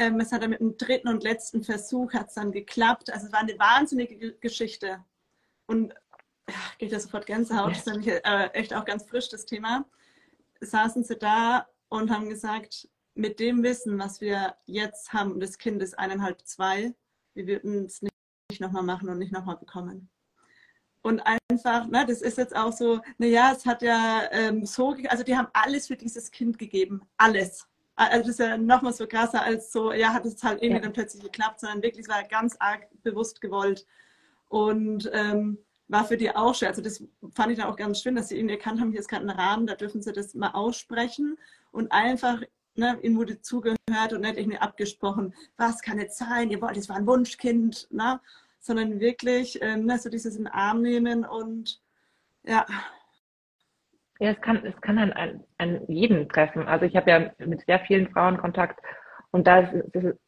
[0.00, 3.12] Ähm, es hat dann mit dem dritten und letzten Versuch hat es dann geklappt.
[3.12, 5.04] Also es war eine wahnsinnige Geschichte.
[5.66, 5.94] Und
[6.48, 9.84] ja, geht ja sofort Gänsehaut, das ist nämlich äh, echt auch ganz frisch das Thema.
[10.60, 15.82] Saßen sie da und haben gesagt, mit dem Wissen, was wir jetzt haben, das Kind
[15.82, 16.94] ist eineinhalb, zwei,
[17.34, 20.10] wir würden es nicht nochmal machen und nicht nochmal bekommen
[21.02, 25.24] und einfach, ne, das ist jetzt auch so, naja, es hat ja ähm, so, also
[25.24, 27.66] die haben alles für dieses Kind gegeben, alles.
[28.08, 30.82] Also das ist ja nochmal so krasser als so, ja, hat es halt irgendwie ja.
[30.82, 33.86] dann plötzlich geklappt, sondern wirklich, war ganz arg bewusst gewollt
[34.48, 36.68] und ähm, war für die auch schwer.
[36.68, 39.08] Also das fand ich dann auch ganz schön, dass sie irgendwie erkannt haben, hier ist
[39.08, 41.36] gerade ein Rahmen, da dürfen sie das mal aussprechen
[41.72, 42.40] und einfach
[42.74, 46.88] ne, ihnen wurde zugehört und nicht irgendwie abgesprochen, was kann jetzt sein, ihr wollt, es
[46.88, 48.18] war ein Wunschkind, ne?
[48.60, 51.80] sondern wirklich ähm, ne, so dieses in den Arm nehmen und
[52.44, 52.66] ja.
[54.20, 56.68] Ja, es kann, es kann an, an, jeden treffen.
[56.68, 58.78] Also ich habe ja mit sehr vielen Frauen Kontakt
[59.30, 60.18] und da ist, ist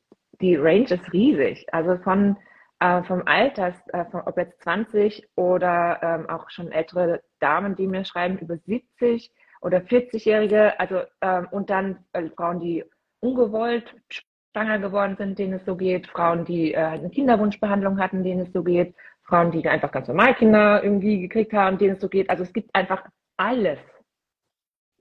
[0.40, 1.66] die Range ist riesig.
[1.72, 2.36] Also von
[2.80, 7.86] äh, vom Alter, äh, von, ob jetzt 20 oder ähm, auch schon ältere Damen, die
[7.86, 9.30] mir schreiben, über 70
[9.61, 12.84] oder 40-Jährige, also ähm, und dann äh, Frauen, die
[13.20, 18.47] ungewollt schwanger geworden sind, denen es so geht, Frauen, die äh, eine Kinderwunschbehandlung hatten, denen
[18.47, 22.09] es so geht, Frauen, die einfach ganz normal Kinder irgendwie gekriegt haben, denen es so
[22.09, 22.30] geht.
[22.30, 23.05] Also es gibt einfach
[23.37, 23.78] alles.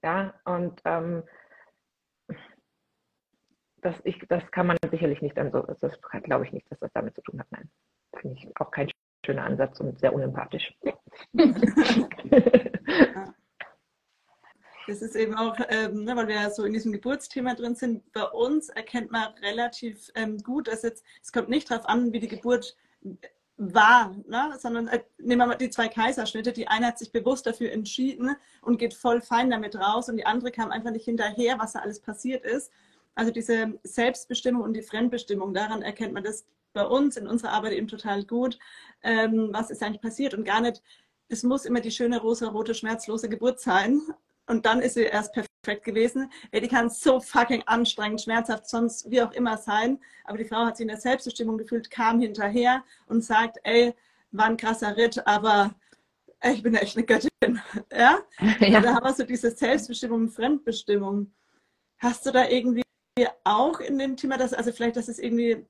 [0.03, 1.23] Ja, und ähm,
[3.81, 6.91] das, ich, das kann man sicherlich nicht dann so, das glaube ich nicht, dass das
[6.93, 7.47] damit zu tun hat.
[7.51, 7.69] Nein,
[8.19, 8.89] finde ich auch kein
[9.25, 10.73] schöner Ansatz und sehr unempathisch.
[14.87, 18.11] Das ist eben auch, ähm, ne, weil wir ja so in diesem Geburtsthema drin sind,
[18.13, 22.19] bei uns erkennt man relativ ähm, gut, dass jetzt, es kommt nicht darauf an, wie
[22.19, 22.75] die Geburt
[23.61, 24.57] war, ne?
[24.59, 26.51] sondern äh, nehmen wir mal die zwei Kaiserschnitte.
[26.51, 30.25] Die eine hat sich bewusst dafür entschieden und geht voll fein damit raus und die
[30.25, 32.71] andere kam einfach nicht hinterher, was da alles passiert ist.
[33.13, 37.73] Also diese Selbstbestimmung und die Fremdbestimmung, daran erkennt man das bei uns in unserer Arbeit
[37.73, 38.57] eben total gut,
[39.03, 40.81] ähm, was ist eigentlich passiert und gar nicht,
[41.27, 44.01] es muss immer die schöne rosa-rote schmerzlose Geburt sein,
[44.47, 46.31] und dann ist sie erst perfekt gewesen.
[46.51, 49.99] Ey, die kann so fucking anstrengend, schmerzhaft, sonst wie auch immer sein.
[50.25, 53.93] Aber die Frau hat sich in der Selbstbestimmung gefühlt, kam hinterher und sagt, ey,
[54.31, 55.75] war ein krasser Ritt, aber
[56.39, 57.29] ey, ich bin echt eine Göttin.
[57.91, 58.19] Ja?
[58.59, 58.81] ja.
[58.81, 61.31] Da haben wir so diese Selbstbestimmung und Fremdbestimmung.
[61.97, 62.83] Hast du da irgendwie
[63.43, 65.65] auch in dem Thema, dass, also vielleicht, das ist irgendwie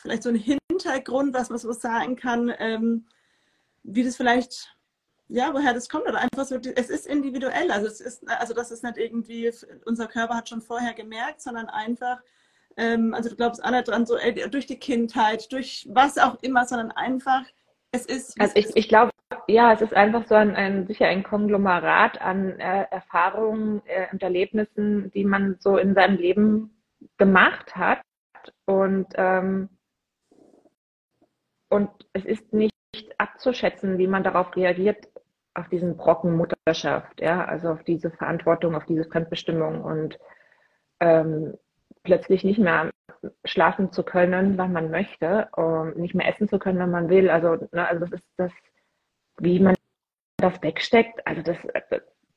[0.00, 3.06] vielleicht so ein Hintergrund, was man so sagen kann, ähm,
[3.82, 4.73] wie das vielleicht
[5.28, 7.70] ja, woher das kommt oder einfach so, es ist individuell.
[7.70, 9.50] Also es ist, also das ist nicht irgendwie,
[9.86, 12.18] unser Körper hat schon vorher gemerkt, sondern einfach,
[12.76, 16.66] ähm, also du glaubst nicht dran, so ey, durch die Kindheit, durch was auch immer,
[16.66, 17.44] sondern einfach,
[17.92, 18.40] es ist.
[18.40, 19.10] Also ich, ich glaube,
[19.46, 24.22] ja, es ist einfach so ein, ein sicher ein Konglomerat an äh, Erfahrungen äh, und
[24.22, 26.82] Erlebnissen, die man so in seinem Leben
[27.16, 28.00] gemacht hat.
[28.66, 29.68] Und, ähm,
[31.70, 32.74] und es ist nicht
[33.18, 35.08] abzuschätzen, wie man darauf reagiert,
[35.54, 40.18] auf diesen Brocken Mutterschaft, ja, also auf diese Verantwortung, auf diese Fremdbestimmung und
[41.00, 41.54] ähm,
[42.02, 42.90] plötzlich nicht mehr
[43.44, 47.30] schlafen zu können, wann man möchte, um nicht mehr essen zu können, wenn man will.
[47.30, 48.52] Also, ne, also das ist das,
[49.38, 49.74] wie man
[50.36, 51.26] das wegsteckt.
[51.26, 51.56] Also das,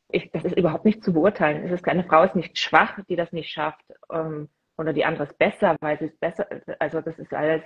[0.10, 1.66] ich, das ist überhaupt nicht zu beurteilen.
[1.66, 5.24] Es ist eine Frau ist nicht schwach, die das nicht schafft, ähm, oder die andere
[5.24, 6.48] ist besser, weil sie ist besser.
[6.80, 7.64] Also das ist alles.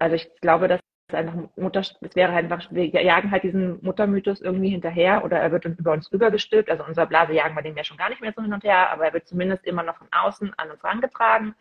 [0.00, 0.80] Also ich glaube, dass
[1.14, 5.52] einfach Mutter, es wäre halt einfach, wir jagen halt diesen Muttermythos irgendwie hinterher oder er
[5.52, 6.70] wird über uns rübergestülpt.
[6.70, 8.90] Also unser Blase jagen wir den ja schon gar nicht mehr so hin und her,
[8.90, 11.54] aber er wird zumindest immer noch von außen an uns herangetragen.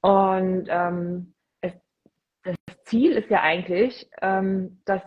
[0.00, 1.72] Und ähm, es,
[2.44, 5.02] das Ziel ist ja eigentlich, ähm, dass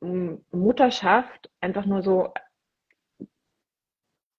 [0.00, 2.32] Mutterschaft einfach nur so,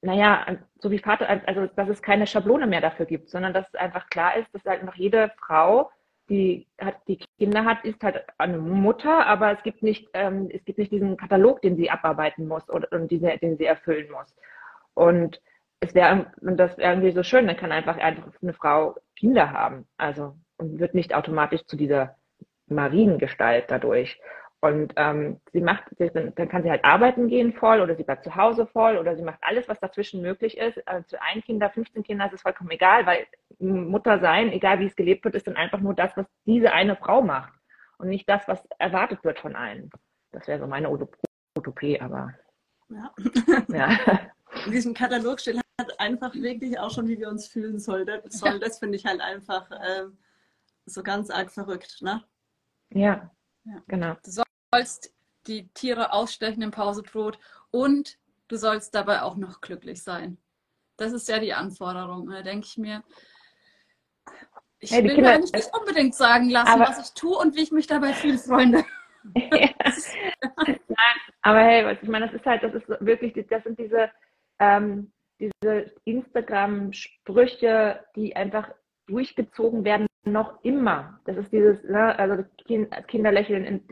[0.01, 0.45] naja,
[0.79, 4.07] so wie Vater, also dass es keine Schablone mehr dafür gibt, sondern dass es einfach
[4.09, 5.91] klar ist, dass halt einfach jede Frau
[6.29, 10.63] die hat, die Kinder hat, ist halt eine Mutter, aber es gibt nicht, ähm, es
[10.65, 14.33] gibt nicht diesen Katalog, den sie abarbeiten muss oder und diese, den sie erfüllen muss.
[14.93, 15.41] Und
[15.79, 19.51] es wäre, und das wäre irgendwie so schön, dann kann einfach einfach eine Frau Kinder
[19.51, 22.15] haben, also und wird nicht automatisch zu dieser
[22.67, 24.19] Mariengestalt dadurch.
[24.59, 28.35] Und ähm, sie macht, dann kann sie halt arbeiten gehen voll oder sie bleibt zu
[28.35, 30.85] Hause voll oder sie macht alles, was dazwischen möglich ist.
[30.87, 33.27] Also zu ein Kinder, 15 Kinder ist es vollkommen egal, weil
[33.59, 36.95] Mutter sein, egal wie es gelebt wird, ist dann einfach nur das, was diese eine
[36.95, 37.53] Frau macht
[37.99, 39.91] und nicht das, was erwartet wird von allen.
[40.31, 42.33] Das wäre so meine Utopie, aber
[42.89, 43.13] ja.
[43.67, 43.89] ja.
[44.65, 48.07] In diesem Katalog steht halt einfach wirklich auch schon, wie wir uns fühlen sollen.
[48.07, 50.05] Das, das finde ich halt einfach äh,
[50.85, 52.23] so ganz arg verrückt, ne?
[52.89, 53.29] Ja,
[53.65, 53.83] ja.
[53.87, 54.15] genau.
[54.71, 55.13] Du sollst
[55.47, 57.39] die Tiere ausstechen im Pausebrot
[57.71, 58.17] und
[58.49, 60.37] du sollst dabei auch noch glücklich sein.
[60.97, 62.29] Das ist ja die Anforderung.
[62.29, 63.03] Da denke ich mir,
[64.79, 67.71] ich hey, will Kinder, mir nicht unbedingt sagen lassen, was ich tue und wie ich
[67.71, 68.83] mich dabei fühle, Freunde.
[69.35, 69.49] ja.
[70.67, 74.11] Nein, aber hey, ich meine, das ist halt, das ist wirklich, das sind diese,
[74.59, 78.69] ähm, diese Instagram-Sprüche, die einfach
[79.07, 81.21] durchgezogen werden, noch immer.
[81.25, 82.43] Das ist dieses, ne, also
[83.07, 83.87] Kinderlächeln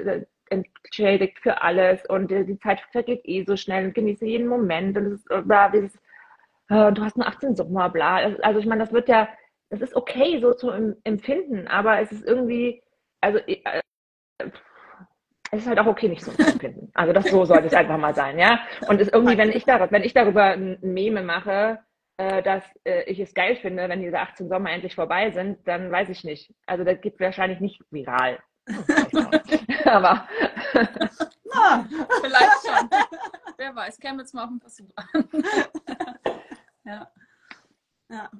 [0.50, 5.06] entschädigt für alles und die Zeit vergeht eh so schnell und genieße jeden Moment und
[5.06, 5.96] es ist da dieses,
[6.70, 8.18] äh, du hast nur 18 Sommer, bla.
[8.42, 9.28] Also ich meine, das wird ja,
[9.70, 10.72] das ist okay so zu
[11.04, 12.82] empfinden, aber es ist irgendwie,
[13.22, 13.82] also äh,
[15.52, 16.92] es ist halt auch okay, nicht so zu empfinden.
[16.94, 18.60] Also das so sollte es einfach mal sein, ja.
[18.88, 21.80] Und es irgendwie, wenn ich darüber, wenn ich darüber ein Meme mache,
[22.18, 25.92] äh, dass äh, ich es geil finde, wenn diese 18 Sommer endlich vorbei sind, dann
[25.92, 26.54] weiß ich nicht.
[26.66, 28.40] Also das geht wahrscheinlich nicht viral.
[29.90, 30.28] Aber
[31.54, 31.88] Na,
[32.22, 32.90] vielleicht schon.
[33.58, 35.30] Wer weiß, käme jetzt mal auf den Versuch an.
[36.86, 37.12] ja.
[38.10, 38.32] Ja.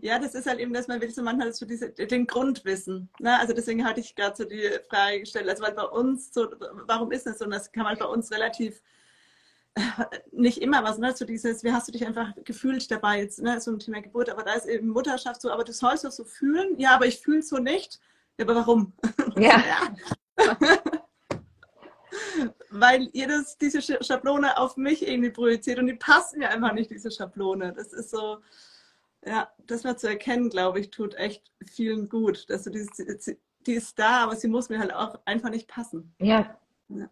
[0.00, 3.10] Ja, das ist halt eben, dass man will so manchmal so diese, den Grund wissen.
[3.18, 3.38] Ne?
[3.38, 6.48] Also deswegen hatte ich gerade so die Frage gestellt, also weil bei uns so,
[6.86, 7.44] warum ist das so?
[7.44, 8.82] Und das kann man bei uns relativ
[9.74, 9.82] äh,
[10.32, 11.14] nicht immer was, ne?
[11.14, 13.60] So dieses, wie hast du dich einfach gefühlt dabei jetzt, ne?
[13.60, 16.24] So ein Thema Geburt, aber da ist eben Mutterschaft so, aber du sollst das so
[16.24, 16.78] fühlen.
[16.78, 18.00] Ja, aber ich fühle es so nicht.
[18.38, 18.94] Ja, aber warum?
[19.36, 19.62] Ja.
[22.70, 26.90] Weil ihr das, diese Schablone auf mich irgendwie projiziert und die passt mir einfach nicht,
[26.90, 27.72] diese Schablone.
[27.72, 28.38] Das ist so,
[29.24, 32.48] ja, das mal zu erkennen, glaube ich, tut echt vielen gut.
[32.50, 36.14] Dass du dieses, die ist da, aber sie muss mir halt auch einfach nicht passen.
[36.18, 36.58] Ja.
[36.88, 37.08] ja.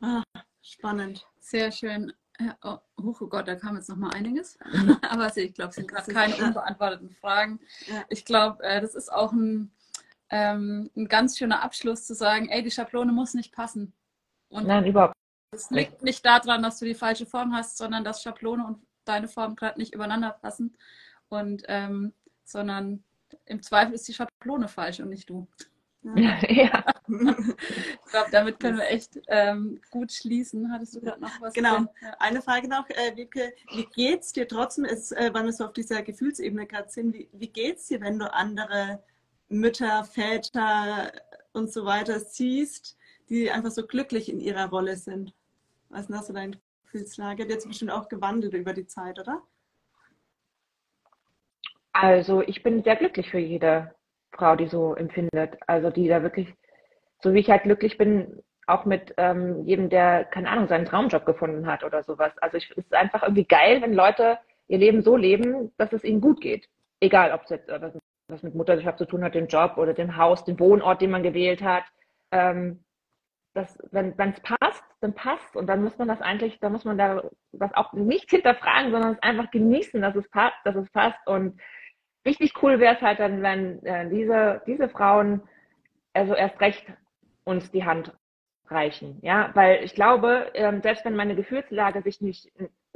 [0.00, 0.22] Ah,
[0.62, 1.26] spannend.
[1.38, 2.12] Sehr schön.
[2.40, 4.58] Ja, oh, oh Gott, da kam jetzt noch mal einiges.
[5.02, 7.60] Aber ich glaube, es sind gerade keine unbeantworteten Fragen.
[7.86, 8.04] Ja.
[8.08, 9.70] Ich glaube, äh, das ist auch ein,
[10.30, 13.92] ähm, ein ganz schöner Abschluss zu sagen, ey, die Schablone muss nicht passen.
[14.48, 15.14] Und Nein, überhaupt.
[15.52, 19.26] Es liegt nicht daran, dass du die falsche Form hast, sondern dass Schablone und deine
[19.26, 20.76] Form gerade nicht übereinander passen.
[21.28, 22.12] Und ähm,
[22.44, 23.04] sondern
[23.46, 25.46] im Zweifel ist die Schablone falsch und nicht du.
[26.16, 26.38] Ja.
[26.48, 26.84] ja.
[27.08, 30.72] ich glaube, damit können wir echt ähm, gut schließen.
[30.72, 31.52] Hattest du gerade noch was?
[31.52, 31.80] Genau.
[32.00, 32.16] Ja.
[32.18, 33.52] Eine Frage noch, äh, Wiebke.
[33.74, 37.28] Wie geht's dir trotzdem, ist, äh, weil wir so auf dieser Gefühlsebene gerade sind, wie,
[37.32, 39.02] wie geht's dir, wenn du andere
[39.50, 41.12] Mütter, Väter
[41.52, 42.96] und so weiter siehst,
[43.28, 45.34] die einfach so glücklich in ihrer Rolle sind?
[45.88, 47.42] Was ist das dein Gefühlslage?
[47.42, 49.42] Hat jetzt bestimmt auch gewandelt über die Zeit, oder?
[51.92, 53.94] Also ich bin sehr glücklich für jede
[54.32, 55.58] Frau, die so empfindet.
[55.66, 56.54] Also die da wirklich,
[57.20, 61.26] so wie ich halt glücklich bin, auch mit ähm, jedem, der, keine Ahnung, seinen Traumjob
[61.26, 62.32] gefunden hat oder sowas.
[62.38, 64.38] Also ich, es ist einfach irgendwie geil, wenn Leute
[64.68, 66.68] ihr Leben so leben, dass es ihnen gut geht.
[67.00, 67.92] Egal, ob es jetzt was,
[68.30, 71.22] was mit Mutterschaft zu tun hat, den Job oder den Haus, den Wohnort, den man
[71.22, 71.84] gewählt hat.
[72.30, 72.84] Ähm,
[73.54, 75.56] das, wenn es passt, dann passt.
[75.56, 77.22] Und dann muss man das eigentlich, da muss man da
[77.52, 81.18] das auch nicht hinterfragen, sondern es einfach genießen, dass es passt, dass es passt.
[81.26, 81.60] Und
[82.24, 85.42] richtig cool wäre es halt dann, wenn äh, diese, diese Frauen
[86.12, 86.84] also erst recht
[87.44, 88.12] uns die Hand
[88.66, 89.18] reichen.
[89.22, 92.50] Ja, weil ich glaube, ähm, selbst wenn meine Gefühlslage sich nicht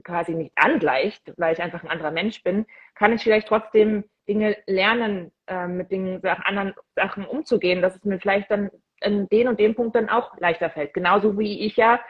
[0.05, 4.57] quasi nicht angleicht, weil ich einfach ein anderer Mensch bin, kann ich vielleicht trotzdem Dinge
[4.67, 8.71] lernen, äh, mit Dingen, anderen Sachen umzugehen, dass es mir vielleicht dann
[9.01, 10.95] in den und dem Punkt dann auch leichter fällt.
[10.95, 12.01] Genauso wie ich ja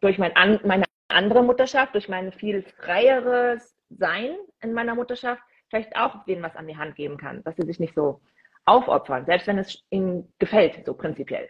[0.00, 5.94] durch mein an, meine andere Mutterschaft, durch mein viel freieres Sein in meiner Mutterschaft, vielleicht
[5.96, 8.20] auch denen was an die Hand geben kann, dass sie sich nicht so
[8.64, 11.48] aufopfern, selbst wenn es ihnen gefällt, so prinzipiell.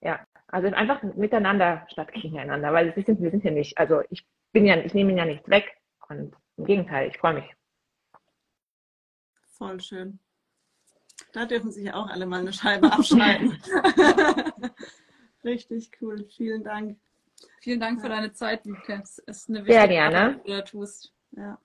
[0.00, 4.26] Ja, also einfach miteinander statt gegeneinander, weil wir sind, wir sind hier nicht, also ich
[4.52, 5.76] bin ja, ich nehme ihnen ja nichts weg
[6.08, 7.56] und im Gegenteil, ich freue mich.
[9.56, 10.18] Voll schön.
[11.32, 13.58] Da dürfen sich auch alle mal eine Scheibe abschneiden.
[15.44, 16.26] Richtig cool.
[16.36, 16.98] Vielen Dank.
[17.60, 19.00] Vielen Dank für deine Zeit, Wiebke.
[19.02, 20.18] Es ist eine wichtige Sehr gerne.
[20.18, 21.12] Arbeit, die du da tust.
[21.32, 21.58] Ja.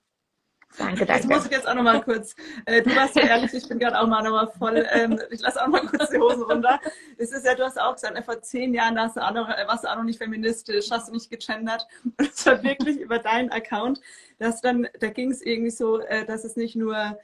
[0.78, 1.28] Danke, danke.
[1.28, 2.34] Das muss ich jetzt auch nochmal kurz.
[2.64, 4.86] Äh, du warst so ehrlich, ich bin gerade auch mal nochmal voll.
[4.90, 6.80] Ähm, ich lasse auch mal kurz die Hosen runter.
[7.18, 9.66] Es ist ja, du hast auch gesagt, vor zehn Jahren hast du auch noch, äh,
[9.66, 11.86] warst du auch noch nicht feministisch, hast du nicht gegendert.
[12.04, 14.00] Und es war wirklich über deinen Account,
[14.38, 17.18] dass dann, da ging es irgendwie so, äh, dass es nicht nur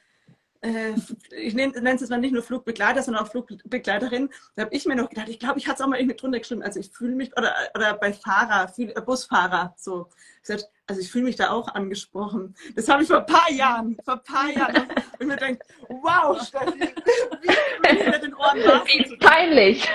[0.61, 4.29] ich nenne es jetzt mal nicht nur Flugbegleiter, sondern auch Flugbegleiterin.
[4.57, 6.39] Da habe ich mir noch gedacht, ich glaube, ich hatte es auch mal irgendwie drunter
[6.39, 6.63] geschrieben.
[6.63, 10.09] Also ich fühle mich, oder, oder bei Fahrer, äh, Busfahrer, so.
[10.49, 12.57] Sag, also ich fühle mich da auch angesprochen.
[12.75, 14.89] Das habe ich vor ein paar Jahren, vor ein paar Jahren.
[15.19, 16.95] Und mir denkt, wow, Steffi,
[17.43, 19.87] wie, mit den Ohren Wie peinlich.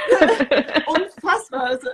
[0.85, 1.63] Unfassbar.
[1.63, 1.89] Also,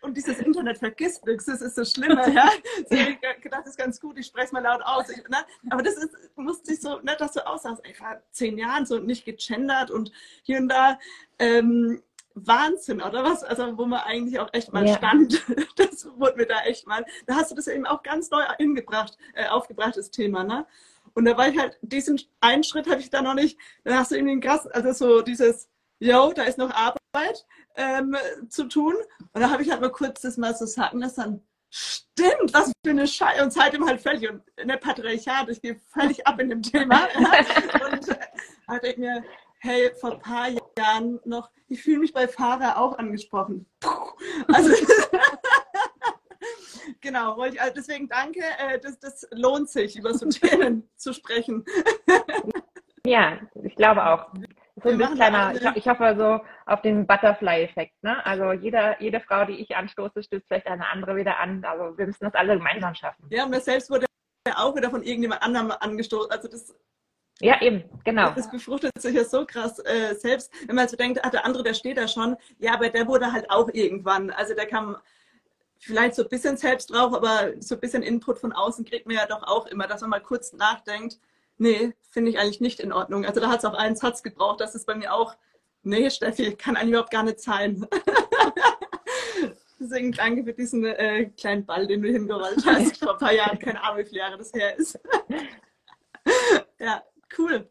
[0.00, 2.32] und dieses Internet vergisst nichts, das ist das Schlimme.
[2.32, 2.50] Ja?
[2.88, 5.10] So, ich gedacht, das ist ganz gut, ich spreche es mal laut aus.
[5.10, 5.44] Ich, ne?
[5.68, 8.98] Aber das ist, musste ich so, ne, dass du aussahst, ich war zehn Jahren so
[9.00, 10.12] nicht gegendert und
[10.44, 10.98] hier und da.
[11.38, 12.02] Ähm,
[12.46, 13.42] Wahnsinn, oder was?
[13.42, 14.96] Also, wo man eigentlich auch echt mal ja.
[14.96, 15.42] stand.
[15.76, 17.04] Das wurde mir da echt mal.
[17.26, 20.66] Da hast du das eben auch ganz neu hingebracht, äh, aufgebracht, das Thema, ne?
[21.14, 23.58] Und da war ich halt, diesen einen Schritt hatte ich da noch nicht.
[23.84, 25.68] Dann hast du irgendwie ein krass, also so dieses,
[25.98, 28.16] yo, da ist noch Arbeit ähm,
[28.48, 28.94] zu tun.
[29.32, 32.72] Und da habe ich halt mal kurz das mal so sagen lassen, dann, stimmt, was
[32.84, 33.42] für eine Scheiße.
[33.42, 37.08] Und seitdem halt völlig, und in der Patriarchat, ich gehe völlig ab in dem Thema.
[37.90, 38.18] und
[38.66, 39.24] hatte ich mir,
[39.60, 40.48] hey, vor ein paar
[40.78, 43.66] Jahren noch, ich fühle mich bei Fahrer auch angesprochen.
[43.80, 43.90] Puh.
[44.52, 44.70] Also,
[47.00, 51.12] genau, wollte ich, also deswegen danke, äh, das, das lohnt sich, über so Themen zu
[51.12, 51.64] sprechen.
[53.04, 54.32] ja, ich glaube auch.
[54.82, 58.00] So ein kleiner, ich, ich, hoffe so auf den Butterfly-Effekt.
[58.02, 58.24] Ne?
[58.24, 61.64] Also jeder, jede Frau, die ich anstoße, stößt vielleicht eine andere wieder an.
[61.64, 63.26] Also wir müssen das alle gemeinsam schaffen.
[63.30, 64.06] Ja, und mir selbst wurde
[64.54, 66.30] auch wieder von irgendjemand anderem angestoßen.
[66.30, 66.76] Also das
[67.40, 68.30] ja, eben, genau.
[68.30, 70.52] Das befruchtet sich ja so krass äh, selbst.
[70.66, 72.36] Wenn man so denkt, ah, der andere, der steht da schon.
[72.58, 74.30] Ja, aber der wurde halt auch irgendwann.
[74.30, 74.96] Also der kam
[75.78, 79.16] vielleicht so ein bisschen selbst drauf, aber so ein bisschen Input von außen kriegt man
[79.16, 81.18] ja doch auch immer, dass man mal kurz nachdenkt.
[81.58, 83.24] Nee, finde ich eigentlich nicht in Ordnung.
[83.24, 84.60] Also da hat es auch einen Satz gebraucht.
[84.60, 85.36] Das ist bei mir auch,
[85.82, 87.86] nee, Steffi, kann eigentlich überhaupt gar nicht sein.
[89.80, 93.58] Deswegen danke für diesen äh, kleinen Ball, den du hingerollt hast vor ein paar Jahren.
[93.58, 94.98] Keine Ahnung, wie viele Jahre das her ist.
[96.80, 97.02] ja,
[97.36, 97.68] Cool.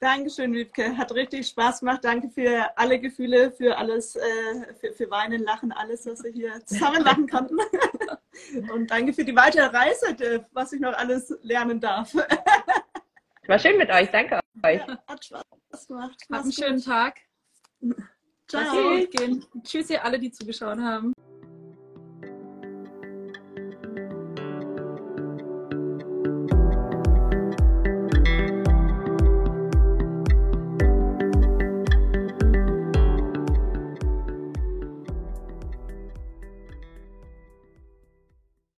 [0.00, 0.96] Dankeschön, Wiebke.
[0.96, 2.04] Hat richtig Spaß gemacht.
[2.04, 6.64] Danke für alle Gefühle, für alles, äh, für, für Weinen, Lachen, alles, was wir hier
[6.66, 7.56] zusammen machen konnten.
[8.72, 12.14] Und danke für die weitere Reise, was ich noch alles lernen darf.
[13.46, 14.10] War schön mit euch.
[14.10, 14.80] Danke euch.
[14.86, 16.20] Ja, hat Spaß gemacht.
[16.30, 17.16] Habt einen schönen Tag.
[18.48, 18.98] Ciao.
[19.62, 21.14] Tschüss, ihr alle, die zugeschaut haben.